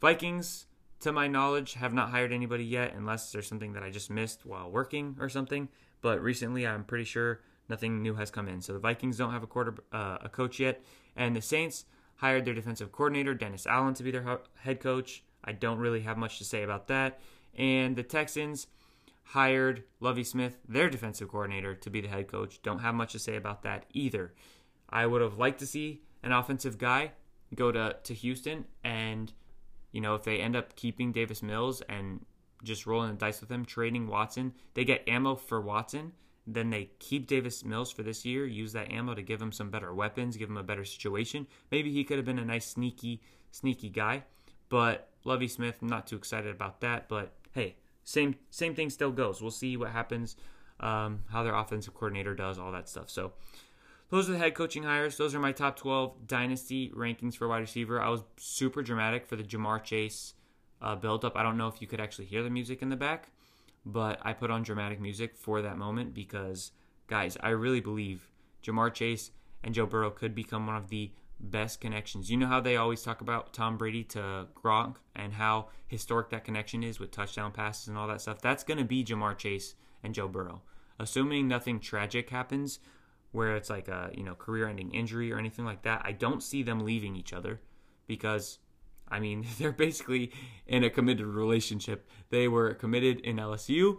Vikings, 0.00 0.66
to 1.00 1.12
my 1.12 1.26
knowledge, 1.26 1.74
have 1.74 1.92
not 1.92 2.10
hired 2.10 2.32
anybody 2.32 2.64
yet, 2.64 2.94
unless 2.94 3.32
there's 3.32 3.46
something 3.46 3.72
that 3.72 3.82
I 3.82 3.90
just 3.90 4.10
missed 4.10 4.44
while 4.44 4.70
working 4.70 5.16
or 5.18 5.28
something. 5.28 5.68
But 6.00 6.22
recently, 6.22 6.66
I'm 6.66 6.84
pretty 6.84 7.04
sure 7.04 7.40
nothing 7.68 8.02
new 8.02 8.14
has 8.14 8.30
come 8.30 8.48
in. 8.48 8.60
So 8.60 8.72
the 8.72 8.78
Vikings 8.78 9.16
don't 9.16 9.32
have 9.32 9.42
a 9.42 9.46
quarter 9.46 9.74
uh, 9.92 10.18
a 10.22 10.28
coach 10.28 10.60
yet, 10.60 10.82
and 11.16 11.34
the 11.34 11.42
Saints 11.42 11.84
hired 12.16 12.44
their 12.44 12.54
defensive 12.54 12.92
coordinator 12.92 13.34
Dennis 13.34 13.66
Allen 13.66 13.94
to 13.94 14.02
be 14.02 14.10
their 14.10 14.40
head 14.58 14.80
coach. 14.80 15.24
I 15.42 15.52
don't 15.52 15.78
really 15.78 16.00
have 16.00 16.18
much 16.18 16.38
to 16.38 16.44
say 16.44 16.62
about 16.62 16.88
that. 16.88 17.18
And 17.56 17.96
the 17.96 18.02
Texans 18.02 18.66
hired 19.24 19.84
Lovie 20.00 20.24
Smith, 20.24 20.58
their 20.68 20.90
defensive 20.90 21.30
coordinator, 21.30 21.74
to 21.74 21.90
be 21.90 22.02
the 22.02 22.08
head 22.08 22.28
coach. 22.28 22.60
Don't 22.62 22.80
have 22.80 22.94
much 22.94 23.12
to 23.12 23.18
say 23.18 23.36
about 23.36 23.62
that 23.62 23.86
either. 23.94 24.34
I 24.90 25.06
would 25.06 25.22
have 25.22 25.38
liked 25.38 25.60
to 25.60 25.66
see 25.66 26.02
an 26.22 26.32
offensive 26.32 26.76
guy 26.76 27.12
go 27.54 27.72
to, 27.72 27.96
to 28.02 28.14
Houston 28.14 28.66
and 28.84 29.32
you 29.92 30.00
know 30.00 30.14
if 30.14 30.24
they 30.24 30.38
end 30.38 30.56
up 30.56 30.76
keeping 30.76 31.12
Davis 31.12 31.42
Mills 31.42 31.82
and 31.88 32.24
just 32.62 32.86
rolling 32.86 33.10
the 33.12 33.16
dice 33.16 33.40
with 33.40 33.50
him, 33.50 33.64
trading 33.64 34.06
Watson, 34.06 34.52
they 34.74 34.84
get 34.84 35.08
ammo 35.08 35.34
for 35.34 35.60
Watson 35.60 36.12
then 36.46 36.70
they 36.70 36.90
keep 36.98 37.26
Davis 37.26 37.64
Mills 37.64 37.92
for 37.92 38.02
this 38.02 38.24
year, 38.24 38.46
use 38.46 38.72
that 38.72 38.90
ammo 38.90 39.14
to 39.14 39.22
give 39.22 39.40
him 39.40 39.52
some 39.52 39.70
better 39.70 39.94
weapons, 39.94 40.36
give 40.36 40.48
him 40.48 40.56
a 40.56 40.62
better 40.62 40.84
situation. 40.84 41.46
Maybe 41.70 41.92
he 41.92 42.04
could 42.04 42.16
have 42.16 42.24
been 42.24 42.38
a 42.38 42.44
nice 42.44 42.66
sneaky, 42.66 43.20
sneaky 43.50 43.88
guy. 43.88 44.24
But 44.68 45.08
Lovie 45.24 45.48
Smith, 45.48 45.76
I'm 45.82 45.88
not 45.88 46.06
too 46.06 46.16
excited 46.16 46.50
about 46.50 46.80
that. 46.80 47.08
But 47.08 47.32
hey, 47.52 47.76
same 48.04 48.36
same 48.50 48.74
thing 48.74 48.90
still 48.90 49.10
goes. 49.10 49.40
We'll 49.40 49.50
see 49.50 49.76
what 49.76 49.90
happens, 49.90 50.36
um, 50.80 51.20
how 51.30 51.42
their 51.42 51.54
offensive 51.54 51.94
coordinator 51.94 52.34
does, 52.34 52.58
all 52.58 52.72
that 52.72 52.88
stuff. 52.88 53.10
So 53.10 53.32
those 54.10 54.28
are 54.28 54.32
the 54.32 54.38
head 54.38 54.54
coaching 54.54 54.82
hires. 54.82 55.16
Those 55.16 55.34
are 55.34 55.40
my 55.40 55.52
top 55.52 55.76
12 55.76 56.26
dynasty 56.26 56.90
rankings 56.90 57.36
for 57.36 57.48
wide 57.48 57.58
receiver. 57.58 58.00
I 58.00 58.08
was 58.08 58.22
super 58.36 58.82
dramatic 58.82 59.26
for 59.26 59.36
the 59.36 59.44
Ja'Marr 59.44 59.82
Chase 59.82 60.34
uh, 60.82 60.96
build 60.96 61.24
up. 61.24 61.36
I 61.36 61.42
don't 61.42 61.56
know 61.56 61.68
if 61.68 61.80
you 61.80 61.86
could 61.86 62.00
actually 62.00 62.26
hear 62.26 62.42
the 62.42 62.50
music 62.50 62.82
in 62.82 62.88
the 62.88 62.96
back 62.96 63.30
but 63.84 64.18
I 64.22 64.32
put 64.32 64.50
on 64.50 64.62
dramatic 64.62 65.00
music 65.00 65.36
for 65.36 65.62
that 65.62 65.78
moment 65.78 66.14
because, 66.14 66.72
guys, 67.06 67.36
I 67.40 67.50
really 67.50 67.80
believe 67.80 68.28
Ja'Marr 68.62 68.92
Chase 68.92 69.30
and 69.62 69.74
Joe 69.74 69.86
Burrow 69.86 70.10
could 70.10 70.34
become 70.34 70.66
one 70.66 70.76
of 70.76 70.88
the 70.88 71.12
best 71.38 71.80
connections. 71.80 72.30
You 72.30 72.36
know 72.36 72.46
how 72.46 72.60
they 72.60 72.76
always 72.76 73.02
talk 73.02 73.20
about 73.20 73.54
Tom 73.54 73.78
Brady 73.78 74.04
to 74.04 74.46
Gronk 74.54 74.96
and 75.16 75.34
how 75.34 75.68
historic 75.86 76.30
that 76.30 76.44
connection 76.44 76.82
is 76.82 77.00
with 77.00 77.10
touchdown 77.10 77.52
passes 77.52 77.88
and 77.88 77.96
all 77.96 78.08
that 78.08 78.20
stuff? 78.20 78.42
That's 78.42 78.64
going 78.64 78.78
to 78.78 78.84
be 78.84 79.04
Ja'Marr 79.04 79.38
Chase 79.38 79.74
and 80.02 80.14
Joe 80.14 80.28
Burrow. 80.28 80.62
Assuming 80.98 81.48
nothing 81.48 81.80
tragic 81.80 82.28
happens 82.28 82.78
where 83.32 83.56
it's 83.56 83.70
like 83.70 83.88
a, 83.88 84.10
you 84.14 84.24
know, 84.24 84.34
career-ending 84.34 84.90
injury 84.92 85.32
or 85.32 85.38
anything 85.38 85.64
like 85.64 85.82
that, 85.82 86.02
I 86.04 86.12
don't 86.12 86.42
see 86.42 86.62
them 86.62 86.80
leaving 86.80 87.16
each 87.16 87.32
other 87.32 87.60
because 88.06 88.58
I 89.10 89.20
mean, 89.20 89.46
they're 89.58 89.72
basically 89.72 90.32
in 90.66 90.84
a 90.84 90.90
committed 90.90 91.26
relationship. 91.26 92.08
They 92.30 92.48
were 92.48 92.74
committed 92.74 93.20
in 93.20 93.36
LSU. 93.36 93.98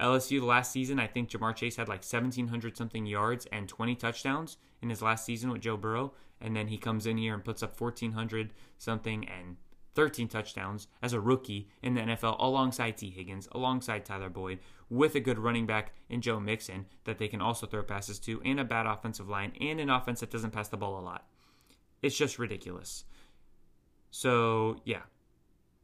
LSU 0.00 0.40
the 0.40 0.46
last 0.46 0.72
season, 0.72 0.98
I 0.98 1.06
think 1.06 1.30
Ja'Marr 1.30 1.54
Chase 1.54 1.76
had 1.76 1.88
like 1.88 2.02
1,700 2.02 2.76
something 2.76 3.06
yards 3.06 3.46
and 3.52 3.68
20 3.68 3.94
touchdowns 3.94 4.56
in 4.82 4.90
his 4.90 5.02
last 5.02 5.24
season 5.24 5.50
with 5.50 5.62
Joe 5.62 5.76
Burrow. 5.76 6.14
And 6.40 6.56
then 6.56 6.68
he 6.68 6.78
comes 6.78 7.06
in 7.06 7.16
here 7.16 7.32
and 7.32 7.44
puts 7.44 7.62
up 7.62 7.80
1,400 7.80 8.52
something 8.76 9.28
and 9.28 9.56
13 9.94 10.28
touchdowns 10.28 10.88
as 11.02 11.12
a 11.12 11.20
rookie 11.20 11.68
in 11.82 11.94
the 11.94 12.00
NFL 12.00 12.40
alongside 12.40 12.96
Tee 12.96 13.10
Higgins, 13.10 13.48
alongside 13.52 14.04
Tyler 14.04 14.28
Boyd, 14.28 14.58
with 14.90 15.14
a 15.14 15.20
good 15.20 15.38
running 15.38 15.66
back 15.66 15.94
in 16.08 16.20
Joe 16.20 16.40
Mixon 16.40 16.86
that 17.04 17.18
they 17.18 17.28
can 17.28 17.40
also 17.40 17.66
throw 17.66 17.82
passes 17.82 18.18
to, 18.20 18.40
and 18.44 18.60
a 18.60 18.64
bad 18.64 18.86
offensive 18.86 19.28
line, 19.28 19.52
and 19.60 19.80
an 19.80 19.90
offense 19.90 20.20
that 20.20 20.30
doesn't 20.30 20.52
pass 20.52 20.68
the 20.68 20.76
ball 20.76 20.98
a 20.98 21.02
lot. 21.02 21.26
It's 22.02 22.16
just 22.16 22.38
ridiculous. 22.38 23.04
So, 24.10 24.80
yeah, 24.84 25.02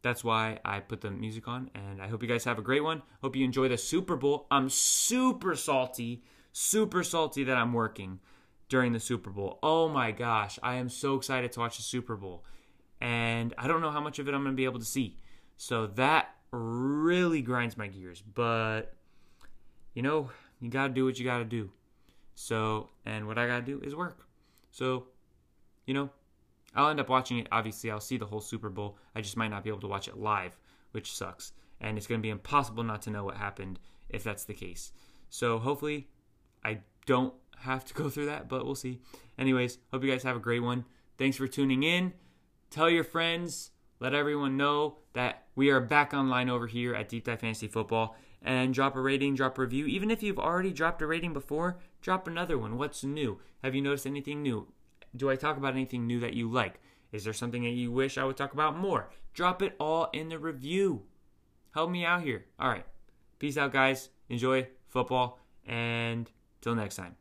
that's 0.03 0.23
why 0.23 0.59
I 0.65 0.81
put 0.81 1.01
the 1.01 1.11
music 1.11 1.49
on. 1.49 1.71
And 1.75 2.01
I 2.01 2.09
hope 2.09 2.23
you 2.23 2.29
guys 2.29 2.45
have 2.45 2.59
a 2.59 2.63
great 2.63 2.85
one. 2.85 3.03
Hope 3.23 3.37
you 3.37 3.45
enjoy 3.45 3.69
the 3.69 3.79
Super 3.79 4.17
Bowl. 4.17 4.47
I'm 4.51 4.69
super 4.69 5.55
salty, 5.57 6.23
super 6.53 7.03
salty 7.03 7.45
that 7.45 7.57
I'm 7.57 7.73
working 7.73 8.21
during 8.69 8.93
the 8.93 9.01
Super 9.01 9.31
Bowl. 9.31 9.59
Oh 9.63 9.89
my 9.89 10.13
gosh, 10.13 10.59
I 10.63 10.77
am 10.77 10.89
so 10.89 11.17
excited 11.17 11.53
to 11.53 11.61
watch 11.61 11.77
the 11.77 11.83
Super 11.83 12.17
Bowl. 12.17 12.45
And 13.01 13.55
I 13.57 13.67
don't 13.67 13.81
know 13.81 13.91
how 13.91 14.01
much 14.01 14.19
of 14.19 14.29
it 14.29 14.35
I'm 14.35 14.43
going 14.43 14.55
to 14.55 14.57
be 14.57 14.65
able 14.65 14.79
to 14.79 14.85
see. 14.85 15.17
So 15.57 15.87
that 15.89 16.35
really 16.51 17.43
grinds 17.43 17.77
my 17.77 17.87
gears. 17.87 18.23
But 18.23 18.95
you 19.95 20.03
know, 20.03 20.31
you 20.61 20.71
got 20.71 20.89
to 20.89 20.93
do 20.93 21.05
what 21.05 21.19
you 21.19 21.25
got 21.25 21.39
to 21.39 21.45
do. 21.45 21.71
So, 22.35 22.89
and 23.05 23.27
what 23.27 23.39
I 23.39 23.47
got 23.47 23.57
to 23.57 23.63
do 23.63 23.81
is 23.85 23.95
work. 23.95 24.27
So, 24.71 25.09
you 25.87 25.95
know, 25.95 26.11
I'll 26.75 26.89
end 26.89 27.01
up 27.01 27.09
watching 27.09 27.39
it. 27.39 27.49
Obviously, 27.51 27.91
I'll 27.91 28.01
see 28.01 28.17
the 28.17 28.27
whole 28.27 28.41
Super 28.41 28.71
Bowl. 28.71 28.97
I 29.15 29.21
just 29.21 29.37
might 29.37 29.49
not 29.49 29.65
be 29.65 29.71
able 29.71 29.81
to 29.81 29.89
watch 29.89 30.09
it 30.09 30.17
live, 30.17 30.57
which 30.93 31.13
sucks. 31.13 31.53
And 31.81 31.99
it's 31.99 32.07
going 32.07 32.21
to 32.21 32.23
be 32.23 32.31
impossible 32.31 32.83
not 32.83 33.03
to 33.03 33.11
know 33.11 33.25
what 33.25 33.37
happened 33.37 33.79
if 34.09 34.23
that's 34.23 34.45
the 34.45 34.55
case. 34.55 34.93
So, 35.29 35.59
hopefully, 35.59 36.09
I 36.65 36.79
don't 37.07 37.35
have 37.59 37.85
to 37.87 37.95
go 37.95 38.09
through 38.09 38.27
that, 38.27 38.49
but 38.49 38.65
we'll 38.65 38.75
see. 38.75 39.01
Anyways, 39.39 39.79
hope 39.91 40.05
you 40.05 40.11
guys 40.11 40.23
have 40.23 40.37
a 40.37 40.41
great 40.41 40.61
one. 40.61 40.85
Thanks 41.19 41.37
for 41.37 41.47
tuning 41.47 41.83
in. 41.83 42.13
Tell 42.71 42.89
your 42.89 43.03
friends, 43.03 43.73
let 43.99 44.15
everyone 44.15 44.57
know 44.57 44.99
that 45.13 45.47
we 45.57 45.71
are 45.71 45.81
back 45.81 46.15
online 46.15 46.49
over 46.49 46.69
here 46.69 46.95
at 46.95 47.09
Deep 47.09 47.25
Dive 47.25 47.41
Fantasy 47.41 47.67
Football. 47.67 48.17
And 48.43 48.73
drop 48.73 48.95
a 48.95 49.01
rating, 49.01 49.35
drop 49.35 49.59
a 49.59 49.63
review. 49.63 49.87
Even 49.87 50.09
if 50.09 50.23
you've 50.23 50.39
already 50.39 50.71
dropped 50.71 51.03
a 51.03 51.07
rating 51.07 51.33
before, 51.33 51.79
drop 52.01 52.29
another 52.29 52.57
one. 52.57 52.79
What's 52.79 53.03
new? 53.03 53.41
Have 53.65 53.75
you 53.75 53.83
noticed 53.83 54.07
anything 54.07 54.41
new? 54.43 54.69
Do 55.17 55.29
I 55.29 55.35
talk 55.35 55.57
about 55.57 55.75
anything 55.75 56.07
new 56.07 56.21
that 56.21 56.35
you 56.35 56.49
like? 56.49 56.81
Is 57.11 57.25
there 57.25 57.33
something 57.33 57.65
that 57.65 57.71
you 57.71 57.91
wish 57.91 58.17
I 58.17 58.25
would 58.25 58.37
talk 58.37 58.53
about 58.53 58.79
more? 58.79 59.11
Drop 59.35 59.63
it 59.63 59.75
all 59.81 60.09
in 60.13 60.29
the 60.29 60.39
review. 60.39 61.03
Help 61.75 61.91
me 61.91 62.05
out 62.05 62.23
here. 62.23 62.47
All 62.59 62.69
right. 62.69 62.87
Peace 63.41 63.57
out, 63.57 63.73
guys. 63.73 64.11
Enjoy 64.29 64.69
football. 64.87 65.41
And 65.67 66.31
till 66.61 66.77
next 66.77 66.97
time. 66.97 67.17